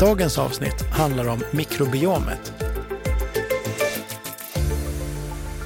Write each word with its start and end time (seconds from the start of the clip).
Dagens 0.00 0.38
avsnitt 0.38 0.82
handlar 0.92 1.28
om 1.28 1.40
mikrobiomet. 1.50 2.52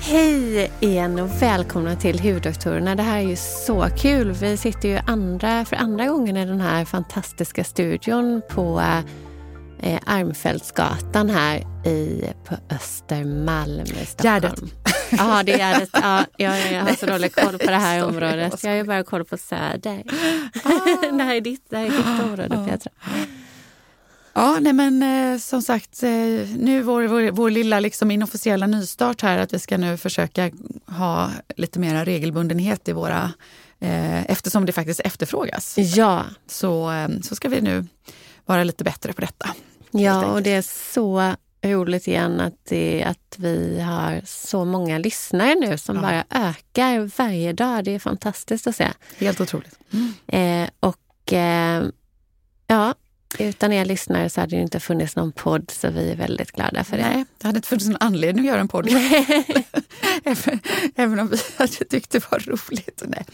Hej 0.00 0.70
igen 0.80 1.20
och 1.20 1.42
välkomna 1.42 1.96
till 1.96 2.20
Huddoktorerna. 2.20 2.94
Det 2.94 3.02
här 3.02 3.18
är 3.18 3.28
ju 3.28 3.36
så 3.36 3.88
kul. 3.98 4.32
Vi 4.32 4.56
sitter 4.56 4.88
ju 4.88 4.98
andra, 5.06 5.64
för 5.64 5.76
andra 5.76 6.06
gången 6.06 6.36
i 6.36 6.46
den 6.46 6.60
här 6.60 6.84
fantastiska 6.84 7.64
studion 7.64 8.42
på 8.50 8.82
eh, 9.80 10.00
Armfältsgatan 10.06 11.30
här 11.30 11.86
i, 11.86 12.24
på 12.44 12.54
Östermalm 12.70 13.86
i 14.02 14.06
Stockholm. 14.06 14.42
Gärdet. 14.42 14.60
Ja, 15.10 15.42
det 15.42 15.52
är 15.52 15.58
Gärdet. 15.58 15.90
Ja, 15.92 16.24
jag, 16.36 16.72
jag 16.72 16.82
har 16.82 16.94
så 16.94 17.06
dålig 17.12 17.34
koll 17.34 17.58
på 17.58 17.70
det 17.70 17.76
här 17.76 18.04
området. 18.04 18.64
Jag 18.64 18.70
har 18.70 18.76
ju 18.76 18.84
bara 18.84 19.04
koll 19.04 19.24
på 19.24 19.36
Söder. 19.36 20.02
Ah. 20.64 21.16
det, 21.16 21.22
här 21.22 21.34
är 21.34 21.40
ditt, 21.40 21.70
det 21.70 21.76
här 21.76 21.84
är 21.84 21.90
ditt 21.90 22.24
område, 22.24 22.66
Petra. 22.68 22.90
Ja, 24.54 24.60
nej 24.60 24.72
men 24.72 25.02
eh, 25.02 25.38
som 25.38 25.62
sagt, 25.62 26.02
eh, 26.02 26.10
nu 26.58 26.82
vår, 26.82 27.02
vår, 27.02 27.30
vår 27.30 27.50
lilla 27.50 27.80
liksom 27.80 28.10
inofficiella 28.10 28.66
nystart 28.66 29.22
här 29.22 29.38
att 29.38 29.54
vi 29.54 29.58
ska 29.58 29.78
nu 29.78 29.96
försöka 29.96 30.50
ha 30.86 31.30
lite 31.56 31.78
mera 31.78 32.04
regelbundenhet 32.04 32.88
i 32.88 32.92
våra, 32.92 33.32
eh, 33.80 34.30
eftersom 34.30 34.66
det 34.66 34.72
faktiskt 34.72 35.00
efterfrågas. 35.00 35.74
Ja. 35.78 36.24
Så, 36.46 36.90
eh, 36.92 37.08
så 37.22 37.34
ska 37.34 37.48
vi 37.48 37.60
nu 37.60 37.86
vara 38.46 38.64
lite 38.64 38.84
bättre 38.84 39.12
på 39.12 39.20
detta. 39.20 39.54
Ja, 39.90 40.26
och 40.26 40.42
det 40.42 40.52
är 40.52 40.92
så 40.92 41.34
roligt 41.64 42.08
igen 42.08 42.40
att, 42.40 42.54
det, 42.68 43.04
att 43.04 43.36
vi 43.38 43.80
har 43.80 44.20
så 44.24 44.64
många 44.64 44.98
lyssnare 44.98 45.54
nu 45.54 45.78
som 45.78 45.96
Ja. 45.96 46.02
bara 46.02 46.24
ökar 46.30 47.10
varje 47.18 47.52
dag. 47.52 47.84
Det 47.84 47.94
är 47.94 47.98
fantastiskt 47.98 48.66
att 48.66 48.76
se. 48.76 48.88
Helt 49.18 49.40
otroligt. 49.40 49.78
Eh, 50.26 50.68
och 50.80 51.32
eh, 51.32 51.84
ja, 52.66 52.94
utan 53.40 53.72
er 53.72 53.84
lyssnare 53.84 54.30
så 54.30 54.40
hade 54.40 54.56
det 54.56 54.62
inte 54.62 54.80
funnits 54.80 55.16
någon 55.16 55.32
podd 55.32 55.70
så 55.70 55.90
vi 55.90 56.10
är 56.10 56.16
väldigt 56.16 56.52
glada 56.52 56.84
för 56.84 56.96
det. 56.96 57.02
Nej, 57.02 57.24
det 57.38 57.46
hade 57.46 57.56
inte 57.56 57.68
funnits 57.68 57.86
någon 57.86 57.96
anledning 58.00 58.44
att 58.44 58.48
göra 58.48 58.60
en 58.60 58.68
podd. 58.68 58.88
även, 60.24 60.60
även 60.94 61.18
om 61.18 61.28
vi 61.28 61.36
hade 61.56 61.72
tyckt 61.72 62.10
det 62.10 62.30
var 62.30 62.38
roligt. 62.38 63.02
Nej. 63.06 63.24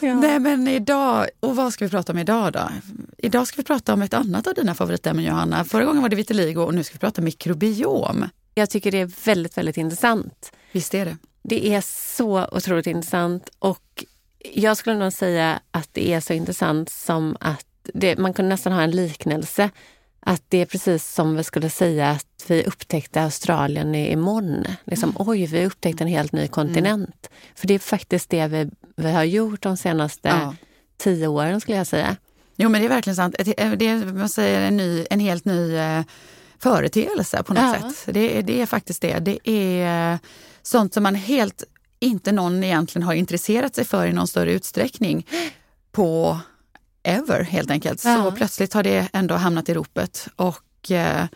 Ja. 0.00 0.14
Nej, 0.14 0.38
men 0.38 0.68
idag, 0.68 1.28
och 1.40 1.56
vad 1.56 1.72
ska 1.72 1.84
vi 1.84 1.90
prata 1.90 2.12
om 2.12 2.18
idag 2.18 2.52
då? 2.52 2.68
Idag 3.18 3.46
ska 3.46 3.56
vi 3.56 3.64
prata 3.64 3.92
om 3.94 4.02
ett 4.02 4.14
annat 4.14 4.46
av 4.46 4.54
dina 4.54 4.74
favoritämnen 4.74 5.24
Johanna. 5.24 5.64
Förra 5.64 5.84
gången 5.84 6.02
var 6.02 6.08
det 6.08 6.16
vitiligo 6.16 6.60
och 6.60 6.74
nu 6.74 6.84
ska 6.84 6.94
vi 6.94 6.98
prata 6.98 7.22
mikrobiom. 7.22 8.28
Jag 8.54 8.70
tycker 8.70 8.92
det 8.92 8.98
är 8.98 9.10
väldigt, 9.24 9.58
väldigt 9.58 9.76
intressant. 9.76 10.52
Visst 10.72 10.94
är 10.94 11.04
det? 11.04 11.16
Det 11.42 11.74
är 11.74 11.80
så 12.16 12.48
otroligt 12.52 12.86
intressant 12.86 13.50
och 13.58 14.04
jag 14.52 14.76
skulle 14.76 14.98
nog 14.98 15.12
säga 15.12 15.60
att 15.70 15.88
det 15.92 16.12
är 16.12 16.20
så 16.20 16.32
intressant 16.32 16.90
som 16.90 17.36
att 17.40 17.66
det, 17.94 18.16
man 18.18 18.32
kunde 18.32 18.48
nästan 18.48 18.72
ha 18.72 18.82
en 18.82 18.90
liknelse. 18.90 19.70
Att 20.26 20.42
det 20.48 20.58
är 20.58 20.66
precis 20.66 21.12
som 21.14 21.36
vi 21.36 21.44
skulle 21.44 21.70
säga 21.70 22.10
att 22.10 22.44
vi 22.48 22.64
upptäckte 22.64 23.22
Australien 23.22 23.94
i- 23.94 24.12
imorgon. 24.12 24.64
Liksom, 24.84 25.12
Oj, 25.18 25.46
vi 25.46 25.66
upptäckte 25.66 26.04
en 26.04 26.08
helt 26.08 26.32
ny 26.32 26.48
kontinent. 26.48 27.30
För 27.54 27.66
det 27.66 27.74
är 27.74 27.78
faktiskt 27.78 28.30
det 28.30 28.46
vi, 28.46 28.70
vi 28.96 29.10
har 29.12 29.24
gjort 29.24 29.62
de 29.62 29.76
senaste 29.76 30.28
Ja. 30.28 30.54
tio 30.96 31.26
åren 31.26 31.60
skulle 31.60 31.76
jag 31.76 31.86
säga. 31.86 32.16
Jo, 32.56 32.68
men 32.68 32.80
det 32.80 32.86
är 32.86 32.88
verkligen 32.88 33.16
sant. 33.16 33.34
Eh, 33.38 33.72
Det 33.72 33.86
är 33.88 34.04
man 34.12 34.28
säger, 34.28 34.60
en, 34.60 34.76
ny, 34.76 35.06
en 35.10 35.20
helt 35.20 35.44
ny 35.44 35.76
eh, 35.76 36.02
företeelse 36.58 37.42
på 37.42 37.54
något 37.54 37.62
Ja. 37.82 37.90
sätt. 37.92 38.14
Det, 38.14 38.38
är- 38.38 38.42
det 38.42 38.60
är 38.60 38.66
faktiskt 38.66 39.02
det. 39.02 39.18
Det 39.18 39.48
är 39.50 40.12
eh, 40.12 40.18
sånt 40.62 40.94
som 40.94 41.02
man 41.02 41.14
helt 41.14 41.64
inte 42.00 42.32
någon 42.32 42.64
egentligen 42.64 43.06
har 43.06 43.14
intresserat 43.14 43.74
sig 43.74 43.84
för 43.84 44.06
i 44.06 44.12
någon 44.12 44.28
större 44.28 44.52
utsträckning 44.52 45.26
på 45.92 46.38
ever 47.04 47.42
helt 47.42 47.70
enkelt. 47.70 48.00
Så 48.00 48.08
Ja. 48.08 48.32
plötsligt 48.36 48.72
har 48.74 48.82
det 48.82 49.08
ändå 49.12 49.34
hamnat 49.34 49.68
i 49.68 49.74
ropet 49.74 50.28
och 50.36 50.90
eh, 50.90 51.26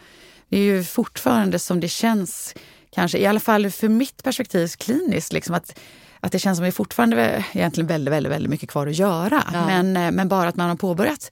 det 0.49 0.57
är 0.59 0.63
ju 0.63 0.85
fortfarande 0.85 1.59
som 1.59 1.81
det 1.81 1.89
känns, 1.89 2.55
kanske 2.91 3.19
i 3.19 3.27
alla 3.27 3.41
fall 3.41 3.71
för 3.71 3.89
mitt 3.89 4.23
perspektiv 4.23 4.69
kliniskt, 4.69 5.33
liksom 5.33 5.55
att 5.55 5.79
att 6.21 6.33
det 6.33 6.39
känns 6.39 6.59
som 6.59 6.65
att 6.65 6.69
det 6.69 6.73
fortfarande 6.73 7.45
egentligen 7.53 7.87
väldigt, 7.87 8.13
väldigt, 8.13 8.33
väldigt 8.33 8.51
mycket 8.51 8.69
kvar 8.71 8.87
att 8.87 8.95
göra. 8.99 9.43
Ja. 9.53 9.67
Men, 9.67 9.97
eh, 9.97 10.11
men 10.11 10.29
bara 10.29 10.49
att 10.49 10.57
man 10.57 10.69
har 10.69 10.77
påbörjat 10.77 11.31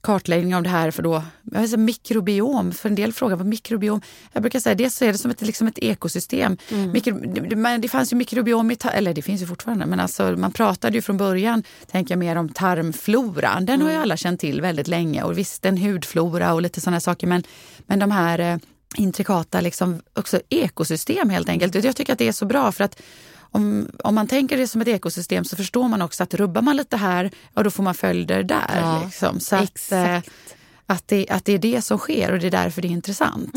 kartläggning 0.00 0.54
av 0.54 0.62
det 0.62 0.68
här 0.68 0.90
för 0.90 1.02
då, 1.02 1.22
jag 1.42 1.68
säga 1.68 1.78
mikrobiom, 1.78 2.72
för 2.72 2.88
en 2.88 2.94
del 2.94 3.12
frågar 3.12 3.36
vad 3.36 3.46
mikrobiom, 3.46 4.00
jag 4.32 4.42
brukar 4.42 4.60
säga 4.60 4.74
dels 4.74 4.96
så 4.96 5.04
är 5.04 5.12
det 5.12 5.18
som 5.18 5.30
ett, 5.30 5.42
liksom 5.42 5.66
ett 5.66 5.78
ekosystem. 5.78 6.56
Mikro, 6.92 7.18
det, 7.34 7.56
men 7.56 7.80
det 7.80 7.88
fanns 7.88 8.12
ju 8.12 8.16
mikrobiom 8.16 8.70
i, 8.70 8.76
eller 8.92 9.14
det 9.14 9.22
finns 9.22 9.42
ju 9.42 9.46
fortfarande, 9.46 9.86
men 9.86 10.00
alltså 10.00 10.22
man 10.36 10.52
pratade 10.52 10.96
ju 10.96 11.02
från 11.02 11.16
början, 11.16 11.62
tänker 11.86 12.12
jag 12.12 12.18
mer 12.18 12.36
om 12.36 12.48
tarmfloran, 12.48 13.66
den 13.66 13.82
har 13.82 13.90
ju 13.90 13.96
alla 13.96 14.16
känt 14.16 14.40
till 14.40 14.60
väldigt 14.60 14.88
länge 14.88 15.22
och 15.22 15.38
visst 15.38 15.64
en 15.64 15.76
hudflora 15.76 16.54
och 16.54 16.62
lite 16.62 16.80
sådana 16.80 17.00
saker 17.00 17.26
men, 17.26 17.42
men 17.86 17.98
de 17.98 18.10
här 18.10 18.38
eh, 18.38 18.56
intrikata 18.96 19.60
liksom, 19.60 20.00
också 20.14 20.40
ekosystem 20.48 21.30
helt 21.30 21.48
enkelt. 21.48 21.84
Jag 21.84 21.96
tycker 21.96 22.12
att 22.12 22.18
det 22.18 22.28
är 22.28 22.32
så 22.32 22.46
bra 22.46 22.72
för 22.72 22.84
att 22.84 23.02
om, 23.50 23.88
om 24.04 24.14
man 24.14 24.26
tänker 24.26 24.56
det 24.56 24.68
som 24.68 24.80
ett 24.80 24.88
ekosystem 24.88 25.44
så 25.44 25.56
förstår 25.56 25.88
man 25.88 26.02
också 26.02 26.22
att 26.22 26.34
rubbar 26.34 26.62
man 26.62 26.76
lite 26.76 26.96
här, 26.96 27.30
ja 27.54 27.62
då 27.62 27.70
får 27.70 27.82
man 27.82 27.94
följder 27.94 28.42
där. 28.42 28.80
Ja, 28.80 29.02
liksom. 29.04 29.40
Så 29.40 29.56
att, 29.56 29.92
eh, 29.92 30.16
exakt. 30.16 30.56
att, 30.86 31.08
det, 31.08 31.26
att 31.30 31.44
det 31.44 31.52
är 31.52 31.58
det 31.58 31.82
som 31.82 31.98
sker 31.98 32.32
och 32.32 32.38
det 32.38 32.46
är 32.46 32.50
därför 32.50 32.82
det 32.82 32.88
är 32.88 32.90
intressant. 32.90 33.54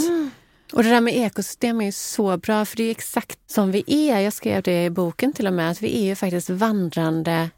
Och 0.74 0.84
det 0.84 0.90
där 0.90 1.02
med 1.02 1.16
ekosystem 1.16 1.82
är 1.82 1.86
ju 1.86 1.92
så 1.92 2.38
bra 2.38 2.66
för 2.66 2.78
det 2.78 2.84
är 2.84 2.92
exakt 2.92 3.40
som 3.48 3.72
vi 3.72 3.84
är. 3.88 4.20
Jag 4.20 4.34
skrev 4.34 4.64
det 4.64 4.86
i 4.86 4.90
boken 4.90 5.34
till 5.34 5.48
och 5.48 5.54
med 5.54 5.72
att 5.72 5.82
vi 5.82 6.02
är 6.02 6.06
ju 6.06 6.16
faktiskt 6.16 6.50
vandrande 6.50 7.50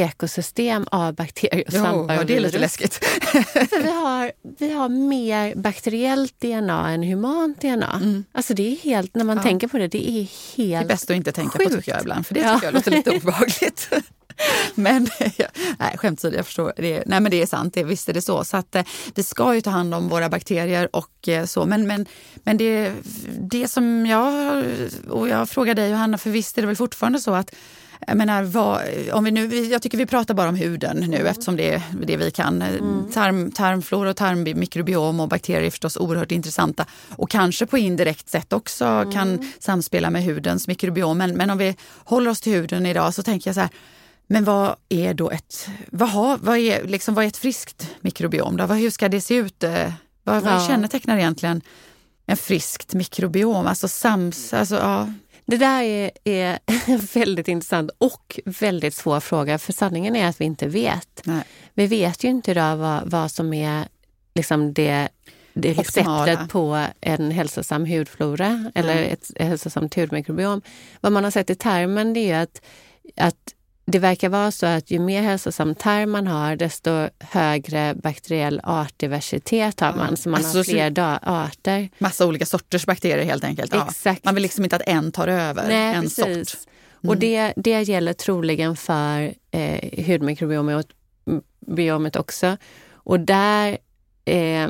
ekosystem 0.00 0.86
av 0.90 1.14
bakterier, 1.14 1.64
Jo, 1.68 1.80
svampar 1.80 2.18
och 2.18 2.26
det 2.26 2.36
är 2.36 2.40
lite 2.40 2.58
läskigt. 2.58 2.94
För 3.34 3.82
vi, 3.82 3.90
har, 3.90 4.32
vi 4.58 4.72
har 4.72 4.88
mer 4.88 5.54
bakteriellt 5.54 6.40
DNA 6.40 6.90
än 6.90 7.02
humant 7.02 7.60
DNA. 7.60 8.22
Alltså 8.32 8.54
det 8.54 8.72
är 8.72 8.76
helt, 8.76 9.14
när 9.14 9.24
man 9.24 9.36
Ja. 9.36 9.42
tänker 9.42 9.68
på 9.68 9.78
det, 9.78 9.88
det 9.88 10.08
är 10.10 10.12
Det 10.56 10.62
är 10.62 10.76
helt... 10.76 10.88
bäst 10.88 11.10
att 11.10 11.16
inte 11.16 11.32
tänka 11.32 11.58
på 11.58 11.64
Sjukt. 11.64 11.74
tycker 11.76 11.92
jag 11.92 12.00
ibland, 12.00 12.26
för 12.26 12.34
det 12.34 12.40
Ja. 12.40 12.54
tycker 12.54 12.66
jag 12.66 12.74
låter 12.74 12.90
lite 12.90 13.10
obehagligt. 13.16 13.88
Men 14.74 15.08
nej, 15.78 15.96
skämt 15.96 16.24
jag 16.24 16.46
förstår. 16.46 16.72
Det 16.76 17.02
nej, 17.06 17.20
men 17.20 17.30
det 17.30 17.42
är 17.42 17.46
sant, 17.46 17.74
det, 17.74 17.84
visst 17.84 18.08
är 18.08 18.12
det 18.12 18.22
så. 18.22 18.44
Så 18.44 18.56
att, 18.56 18.74
eh, 18.76 18.82
vi 19.14 19.22
ska 19.22 19.54
ju 19.54 19.60
ta 19.60 19.70
hand 19.70 19.94
om 19.94 20.08
våra 20.08 20.28
bakterier 20.28 20.88
och 20.96 21.28
eh, 21.28 21.44
så. 21.44 21.66
Men, 21.66 21.86
men, 21.86 22.06
men 22.42 22.56
det, 22.56 22.92
det 23.40 23.68
som 23.68 24.06
jag, 24.06 24.64
och 25.08 25.28
jag 25.28 25.48
frågar 25.48 25.74
dig 25.74 25.90
Johanna, 25.90 26.18
för 26.18 26.30
visst 26.30 26.58
är 26.58 26.62
det 26.62 26.66
väl 26.66 26.76
fortfarande 26.76 27.20
så 27.20 27.34
att 27.34 27.54
jag 28.06 28.16
menar, 28.16 28.42
vad, 28.42 28.80
om 29.12 29.24
vi 29.24 29.30
nu, 29.30 29.64
jag 29.64 29.82
tycker 29.82 29.98
vi 29.98 30.06
pratar 30.06 30.34
bara 30.34 30.48
om 30.48 30.54
huden 30.54 30.96
nu 31.08 31.28
eftersom 31.28 31.56
det 31.56 31.74
är 31.74 31.82
det 32.06 32.16
vi 32.16 32.30
kan. 32.30 32.64
Tarm, 33.14 33.50
tarmflora 33.52 34.10
och 34.10 34.16
tarmmikrobiom 34.16 35.20
och 35.20 35.28
bakterier 35.28 35.62
är 35.66 35.70
förstås 35.70 35.96
oerhört 35.96 36.32
intressanta 36.32 36.86
och 37.16 37.30
kanske 37.30 37.66
på 37.66 37.78
indirekt 37.78 38.28
sätt 38.28 38.52
också 38.52 39.10
kan 39.12 39.52
samspela 39.58 40.10
med 40.10 40.24
hudens 40.24 40.68
mikrobiom. 40.68 41.18
Men, 41.18 41.36
men 41.36 41.50
om 41.50 41.58
vi 41.58 41.76
håller 42.04 42.30
oss 42.30 42.40
till 42.40 42.52
huden 42.52 42.86
idag 42.86 43.14
så 43.14 43.22
tänker 43.22 43.48
jag 43.48 43.54
så 43.54 43.60
här, 43.60 43.70
men 44.26 44.44
vad 44.44 44.76
är 44.88 45.14
då 45.14 45.30
ett, 45.30 45.68
vad, 45.90 46.08
har, 46.08 46.38
vad, 46.42 46.58
är, 46.58 46.84
liksom, 46.84 47.14
vad 47.14 47.24
är 47.24 47.28
ett 47.28 47.36
friskt 47.36 47.88
mikrobiom? 48.00 48.56
Då? 48.56 48.64
Hur 48.66 48.90
ska 48.90 49.08
det 49.08 49.20
se 49.20 49.34
ut? 49.34 49.62
eh, 49.64 49.92
Vad, 50.24 50.42
vad 50.42 50.52
Ja. 50.54 50.66
kännetecknar 50.68 51.18
egentligen 51.18 51.62
en 52.26 52.36
friskt 52.36 52.94
mikrobiom? 52.94 53.66
Alltså 53.66 53.88
sams, 53.88 54.52
alltså 54.52 54.74
ja. 54.74 55.12
Det 55.52 55.58
där 55.58 55.82
är, 55.82 56.10
är 56.24 56.58
en 56.86 56.98
väldigt 57.14 57.48
intressant 57.48 57.90
och 57.98 58.40
väldigt 58.44 58.94
svår 58.94 59.20
fråga 59.20 59.58
för 59.58 59.72
sanningen 59.72 60.16
är 60.16 60.26
att 60.26 60.40
vi 60.40 60.44
inte 60.44 60.68
vet. 60.68 61.22
Nej. 61.24 61.42
Vi 61.74 61.86
vet 61.86 62.24
ju 62.24 62.28
inte 62.28 62.50
idag 62.50 62.76
vad, 62.76 63.10
vad 63.10 63.30
som 63.30 63.52
är 63.52 63.88
liksom 64.34 64.72
det, 64.72 65.08
det 65.54 65.78
Optimala. 65.78 66.26
receptet 66.26 66.50
på 66.50 66.86
en 67.00 67.30
hälsosam 67.30 67.86
hudflora 67.86 68.70
eller 68.74 68.94
Nej. 68.94 69.10
ett 69.10 69.30
hälsosamt 69.38 69.94
hudmikrobiom. 69.94 70.62
Vad 71.00 71.12
man 71.12 71.24
har 71.24 71.30
sett 71.30 71.50
i 71.50 71.54
tarmen 71.54 72.12
det 72.12 72.30
är 72.30 72.42
att, 72.42 72.62
att 73.16 73.54
det 73.92 73.98
verkar 73.98 74.28
vara 74.28 74.50
så 74.50 74.66
att 74.66 74.90
ju 74.90 74.98
mer 74.98 75.22
hälsosam 75.22 75.74
tarm 75.74 76.10
man 76.10 76.26
har 76.26 76.56
desto 76.56 77.08
högre 77.20 77.94
bakteriell 77.94 78.60
artdiversitet 78.64 79.80
har 79.80 79.94
man. 79.96 80.16
Så 80.16 80.28
man 80.28 80.38
Alltså, 80.38 80.58
har 80.58 80.64
så- 80.64 80.70
fler 80.70 80.90
da- 80.90 81.18
arter. 81.22 81.88
Massa 81.98 82.26
olika 82.26 82.46
sorters 82.46 82.86
bakterier 82.86 83.24
helt 83.24 83.44
enkelt. 83.44 83.72
Ja. 83.74 83.86
Exakt. 83.90 84.24
Man 84.24 84.34
vill 84.34 84.42
liksom 84.42 84.64
inte 84.64 84.76
att 84.76 84.82
en 84.86 85.12
tar 85.12 85.28
över 85.28 85.68
Nej, 85.68 85.94
en 85.94 86.02
precis. 86.02 86.50
sort. 86.50 86.60
Och 87.06 87.16
det, 87.16 87.52
det 87.56 87.82
gäller 87.82 88.12
troligen 88.12 88.76
för 88.76 89.34
eh, 89.50 90.04
hudmikrobiomet 90.06 90.86
biomet 91.66 92.16
också. 92.16 92.56
Och 92.92 93.20
där 93.20 93.78
eh, 94.24 94.68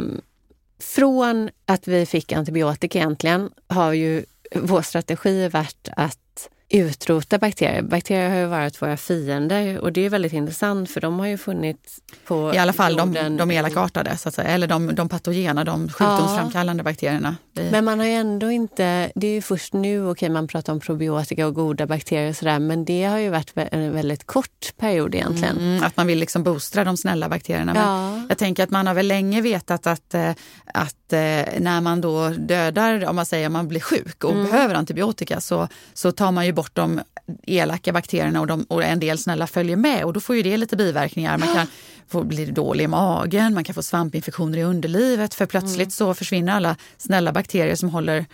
från 0.81 1.51
att 1.67 1.89
vi 1.89 2.07
fick 2.07 2.33
antibiotika 2.33 2.99
egentligen 2.99 3.51
har 3.67 3.93
ju 3.93 4.25
vår 4.55 4.83
strategi 4.83 5.49
varit 5.49 5.89
att 5.97 6.49
utrota 6.73 7.39
bakterier. 7.39 7.83
Bakterier 7.83 8.31
har 8.31 8.37
ju 8.37 8.47
varit 8.47 8.83
våra 8.83 8.97
fiender 8.97 9.79
och 9.79 9.93
det 9.93 10.07
är 10.07 10.11
väldigt 10.11 10.33
intressant 10.33 10.91
för 10.91 11.01
de 11.01 11.19
har 11.19 11.27
ju 11.27 11.39
funnits 11.39 12.01
på 12.27 12.55
I 12.55 12.59
alla 12.59 12.73
fall 12.73 12.93
jorden. 12.93 13.13
de, 13.13 13.37
de 13.37 13.51
elakartade, 13.51 14.17
så 14.17 14.29
att 14.29 14.35
säga. 14.35 14.49
eller 14.49 14.67
de, 14.67 14.95
de 14.95 15.09
patogena, 15.09 15.65
de 15.65 15.89
sjukdomsframkallande 15.89 16.81
ja. 16.81 16.85
bakterierna. 16.85 17.37
Men 17.53 17.85
man 17.85 17.99
har 17.99 18.07
ju 18.07 18.13
ändå 18.13 18.51
inte, 18.51 19.13
det 19.15 19.27
är 19.27 19.33
ju 19.33 19.43
först 19.43 19.73
nu, 19.73 20.09
okej 20.09 20.29
man 20.29 20.49
pratar 20.49 20.73
om 20.73 20.81
probiotika 20.81 21.47
och 21.47 21.55
goda 21.55 21.87
bakterier 21.87 22.29
och 22.29 22.37
sådär, 22.37 22.59
men 22.59 22.85
det 22.85 23.05
har 23.05 23.19
ju 23.19 23.29
varit 23.29 23.53
en 23.55 23.93
väldigt 23.93 24.27
kort 24.27 24.77
period 24.77 25.15
egentligen. 25.15 25.59
Mm, 25.59 25.83
att 25.83 25.97
man 25.97 26.07
vill 26.07 26.19
liksom 26.19 26.43
boostra 26.43 26.85
de 26.85 26.97
snälla 26.97 27.29
bakterierna. 27.29 27.73
Ja. 27.75 28.23
Jag 28.29 28.39
tänker 28.39 28.65
att 28.65 28.71
man 28.71 28.87
har 28.87 28.95
väl 28.95 29.09
länge 29.09 29.41
vetat 29.41 29.87
att, 29.87 30.15
eh, 30.15 30.31
att 30.75 31.13
eh, 31.13 31.19
när 31.59 31.81
man 31.81 32.01
då 32.01 32.29
dödar, 32.29 33.07
om 33.07 33.17
man 33.17 33.27
säger 33.27 33.47
att 33.47 33.53
man 33.53 33.69
blir 33.69 33.81
sjuk 33.81 34.25
och 34.25 34.35
behöver 34.35 34.75
antibiotika 34.75 35.41
så, 35.41 35.69
så 35.95 36.13
tar 36.13 36.33
man 36.33 36.47
ju 36.47 36.53
bort 36.53 36.62
de 36.73 37.01
elaka 37.47 37.93
bakterierna 37.93 38.41
och, 38.41 38.47
de, 38.47 38.63
och 38.63 38.85
en 38.85 39.01
del 39.01 39.19
snälla 39.19 39.47
följer 39.47 39.77
med 39.77 40.05
och 40.05 40.13
då 40.13 40.21
får 40.21 40.37
ju 40.37 40.43
det 40.43 40.57
lite 40.57 40.77
biverkningar. 40.77 41.39
Man 41.39 41.55
kan 41.55 41.67
få 42.09 42.25
bli 42.25 42.45
dålig 42.45 42.85
i 42.85 42.89
magen, 42.89 43.55
man 43.55 43.65
kan 43.65 43.75
få 43.75 43.83
svampinfektioner 43.83 44.59
i 44.59 44.63
underlivet 44.63 45.35
för 45.35 45.47
plötsligt 45.47 45.93
så 45.93 46.15
försvinner 46.15 46.53
alla 46.53 46.77
snälla 46.97 47.33
bakterier 47.33 47.75
som 47.75 47.89
håller, 47.89 48.27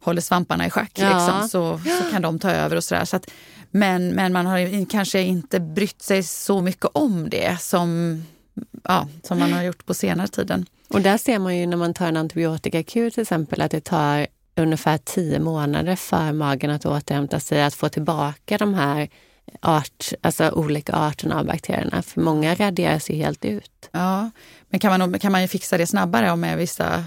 håller 0.00 0.20
svamparna 0.20 0.66
i 0.66 0.70
schack. 0.70 0.92
Ja. 0.94 1.14
Liksom, 1.14 1.48
så, 1.48 1.80
så 1.98 2.10
kan 2.10 2.22
de 2.22 2.38
ta 2.38 2.50
över 2.50 2.76
och 2.76 2.84
sådär. 2.84 3.04
Så 3.04 3.16
att, 3.16 3.30
men, 3.70 4.08
men 4.08 4.32
man 4.32 4.46
har 4.46 4.90
kanske 4.90 5.20
inte 5.20 5.60
brytt 5.60 6.02
sig 6.02 6.22
så 6.22 6.60
mycket 6.60 6.86
om 6.92 7.30
det 7.30 7.60
som, 7.60 8.22
ja, 8.84 9.08
som 9.22 9.38
man 9.38 9.52
har 9.52 9.62
gjort 9.62 9.86
på 9.86 9.94
senare 9.94 10.28
tiden. 10.28 10.66
Och 10.88 11.00
där 11.00 11.18
ser 11.18 11.38
man 11.38 11.56
ju 11.56 11.66
när 11.66 11.76
man 11.76 11.94
tar 11.94 12.06
en 12.06 12.16
antibiotikakur 12.16 13.10
till 13.10 13.22
exempel 13.22 13.60
att 13.60 13.70
det 13.70 13.80
tar 13.80 14.26
ungefär 14.56 14.98
tio 14.98 15.38
månader 15.38 15.96
för 15.96 16.32
magen 16.32 16.70
att 16.70 16.86
återhämta 16.86 17.40
sig, 17.40 17.62
att 17.62 17.74
få 17.74 17.88
tillbaka 17.88 18.58
de 18.58 18.74
här 18.74 19.08
art, 19.60 20.12
alltså 20.20 20.50
olika 20.50 20.92
arterna 20.92 21.38
av 21.38 21.46
bakterierna. 21.46 22.02
För 22.02 22.20
många 22.20 22.54
raderas 22.54 23.10
ju 23.10 23.14
helt 23.14 23.44
ut. 23.44 23.88
Ja, 23.92 24.30
men 24.68 24.80
kan 24.80 24.98
man, 24.98 25.18
kan 25.18 25.32
man 25.32 25.42
ju 25.42 25.48
fixa 25.48 25.78
det 25.78 25.86
snabbare 25.86 26.36
med 26.36 26.58
vissa 26.58 27.04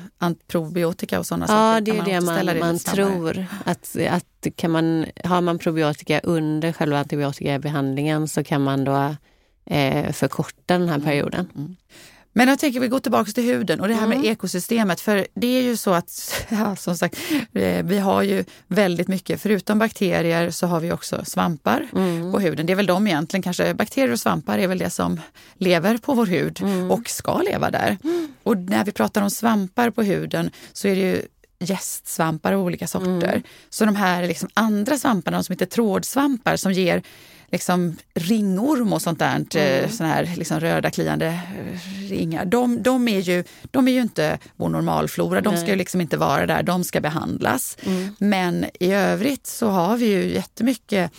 probiotika 0.48 1.20
och 1.20 1.26
sådana 1.26 1.46
Ja, 1.46 1.48
saker? 1.50 1.82
det 1.82 1.92
Kan 1.92 2.00
är 2.00 2.06
det 2.06 2.18
återställa 2.18 2.54
man, 2.54 2.60
man 2.60 2.80
tror. 2.80 3.46
Att, 3.66 3.96
att 4.10 4.48
kan 4.56 4.72
man, 4.72 5.06
har 5.24 5.42
man 5.42 5.60
probiotika 5.60 6.20
under 6.20 6.72
själva 6.72 7.00
antibiotikabehandlingen 7.00 8.28
så 8.28 8.44
kan 8.44 8.62
man 8.64 8.84
då 8.84 9.16
eh, 9.66 10.12
förkorta 10.12 10.78
den 10.78 10.90
här 10.90 11.00
perioden. 11.00 11.76
Men 12.38 12.48
jag 12.48 12.60
tänker 12.60 12.80
vi 12.80 12.88
går 12.88 13.00
tillbaka 13.00 13.32
till 13.32 13.44
huden 13.44 13.80
och 13.82 13.88
det 13.88 13.94
här 13.94 14.06
Mm. 14.06 14.20
med 14.22 14.28
ekosystemet. 14.32 15.02
För 15.02 15.28
det 15.34 15.48
är 15.48 15.62
ju 15.62 15.78
så 15.78 15.92
att, 15.94 16.34
ja, 16.50 16.76
som 16.76 16.98
sagt, 16.98 17.18
eh, 17.54 17.86
vi 17.86 18.00
har 18.00 18.22
ju 18.22 18.44
väldigt 18.68 19.08
mycket, 19.08 19.42
förutom 19.42 19.80
bakterier 19.80 20.50
så 20.52 20.68
har 20.68 20.80
vi 20.80 20.92
också 20.92 21.26
svampar 21.26 21.88
Mm. 21.96 22.32
på 22.32 22.40
huden. 22.40 22.66
Det 22.66 22.74
är 22.74 22.76
väl 22.76 22.86
de 22.86 23.08
egentligen, 23.08 23.42
kanske 23.44 23.74
bakterier 23.74 24.12
och 24.12 24.20
svampar 24.20 24.58
är 24.58 24.68
väl 24.68 24.78
det 24.78 24.90
som 24.90 25.22
lever 25.58 25.98
på 25.98 26.14
vår 26.14 26.26
hud 26.26 26.60
Mm. 26.62 26.92
och 26.92 27.10
ska 27.10 27.38
leva 27.42 27.72
där. 27.72 27.98
Och 28.44 28.58
när 28.58 28.86
vi 28.86 28.92
pratar 28.92 29.22
om 29.22 29.30
svampar 29.32 29.90
på 29.90 30.04
huden 30.04 30.50
så 30.74 30.88
är 30.88 30.96
det 30.96 31.02
ju 31.02 31.22
gästsvampar 31.60 32.54
av 32.54 32.62
olika 32.62 32.88
sorter. 32.88 33.30
Mm. 33.30 33.44
Så 33.70 33.86
de 33.86 33.96
här 33.96 34.28
liksom 34.28 34.50
andra 34.54 34.98
svamparna, 34.98 35.38
de 35.38 35.44
som 35.44 35.54
heter 35.54 35.66
trådsvampar 35.66 36.56
som 36.56 36.72
ger 36.74 37.04
liksom 37.56 37.96
ringorm 38.14 38.94
och 38.94 39.02
sånt 39.02 39.20
där, 39.20 39.46
mm. 39.56 39.92
såna 39.92 40.10
här 40.10 40.34
liksom 40.38 40.60
röda 40.60 40.92
kliande 40.92 41.26
eh, 41.26 42.10
ringar. 42.10 42.46
De, 42.46 42.84
de, 42.84 43.08
är 43.08 43.20
ju, 43.20 43.44
de 43.72 43.88
är 43.88 43.92
ju 43.92 44.02
inte 44.02 44.38
vår 44.56 44.70
normalflora, 44.70 45.42
de 45.42 45.58
ska 45.58 45.68
ju 45.68 45.76
liksom 45.76 46.02
inte 46.02 46.18
vara 46.18 46.46
där, 46.46 46.64
de 46.64 46.84
ska 46.84 47.02
behandlas. 47.02 47.78
Men 48.18 48.66
i 48.80 48.94
övrigt 48.94 49.48
så 49.48 49.68
har 49.70 49.98
vi 49.98 50.06
ju 50.06 50.34
jättemycket 50.34 51.12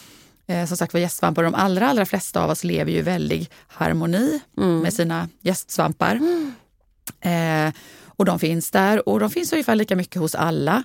Eh, 0.48 0.66
som 0.66 0.76
sagt 0.76 0.92
var 0.92 1.00
gästsvampar. 1.00 1.42
De 1.42 1.54
allra, 1.54 1.88
allra 1.88 2.06
flesta 2.06 2.44
av 2.44 2.50
oss 2.50 2.64
lever 2.64 2.92
ju 2.92 2.98
i 2.98 3.02
väldig 3.02 3.50
harmoni 3.68 4.40
med 4.82 4.94
sina 4.94 5.28
gästsvampar. 5.40 6.20
Eh, 7.20 7.72
och 8.04 8.24
de 8.24 8.38
finns 8.38 8.70
där 8.70 9.08
och 9.08 9.20
de 9.20 9.30
finns 9.30 9.52
ungefär 9.52 9.74
lika 9.74 9.96
mycket 9.96 10.20
hos 10.20 10.34
alla. 10.34 10.84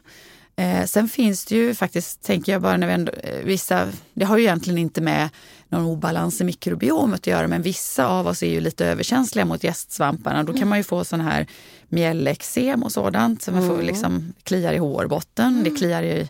Eh, 0.61 0.85
sen 0.85 1.07
finns 1.07 1.45
det 1.45 1.55
ju 1.55 1.73
faktiskt, 1.73 2.23
tänker 2.23 2.51
jag 2.51 2.61
bara 2.61 2.77
när 2.77 2.87
vi 2.87 2.93
ändå, 2.93 3.11
eh, 3.11 3.43
vissa, 3.43 3.87
det 4.13 4.25
har 4.25 4.37
ju 4.37 4.43
egentligen 4.43 4.77
inte 4.77 5.01
med 5.01 5.29
någon 5.69 5.85
obalans 5.85 6.41
i 6.41 6.43
mikrobiomet 6.43 7.19
att 7.19 7.27
göra, 7.27 7.47
men 7.47 7.61
vissa 7.61 8.07
av 8.07 8.27
oss 8.27 8.43
är 8.43 8.47
ju 8.47 8.61
lite 8.61 8.85
överkänsliga 8.85 9.45
mot 9.45 9.63
gästsvamparna. 9.63 10.43
Då 10.43 10.53
kan 10.53 10.67
man 10.67 10.77
ju 10.77 10.83
få 10.83 11.03
sån 11.03 11.21
här 11.21 11.47
mjällexem 11.89 12.83
och 12.83 12.91
sådant, 12.91 13.41
så 13.41 13.51
man 13.51 13.67
får 13.67 13.81
liksom 13.81 14.33
kliar 14.43 14.73
i 14.73 14.77
hårbotten, 14.77 15.63
det 15.63 15.69
kliar 15.69 16.03
i 16.03 16.29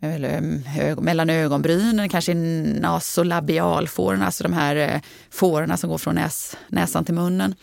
eller, 0.00 1.00
mellan 1.00 1.30
ögonbrynen, 1.30 2.08
kanske 2.08 2.32
i 2.32 2.74
nasolabialfårorna, 2.80 4.26
alltså 4.26 4.44
de 4.44 4.52
här 4.52 4.76
eh, 4.76 5.00
fårorna 5.30 5.76
som 5.76 5.90
går 5.90 5.98
från 5.98 6.14
näs, 6.14 6.56
näsan 6.68 7.04
till 7.04 7.14
munnen. 7.14 7.54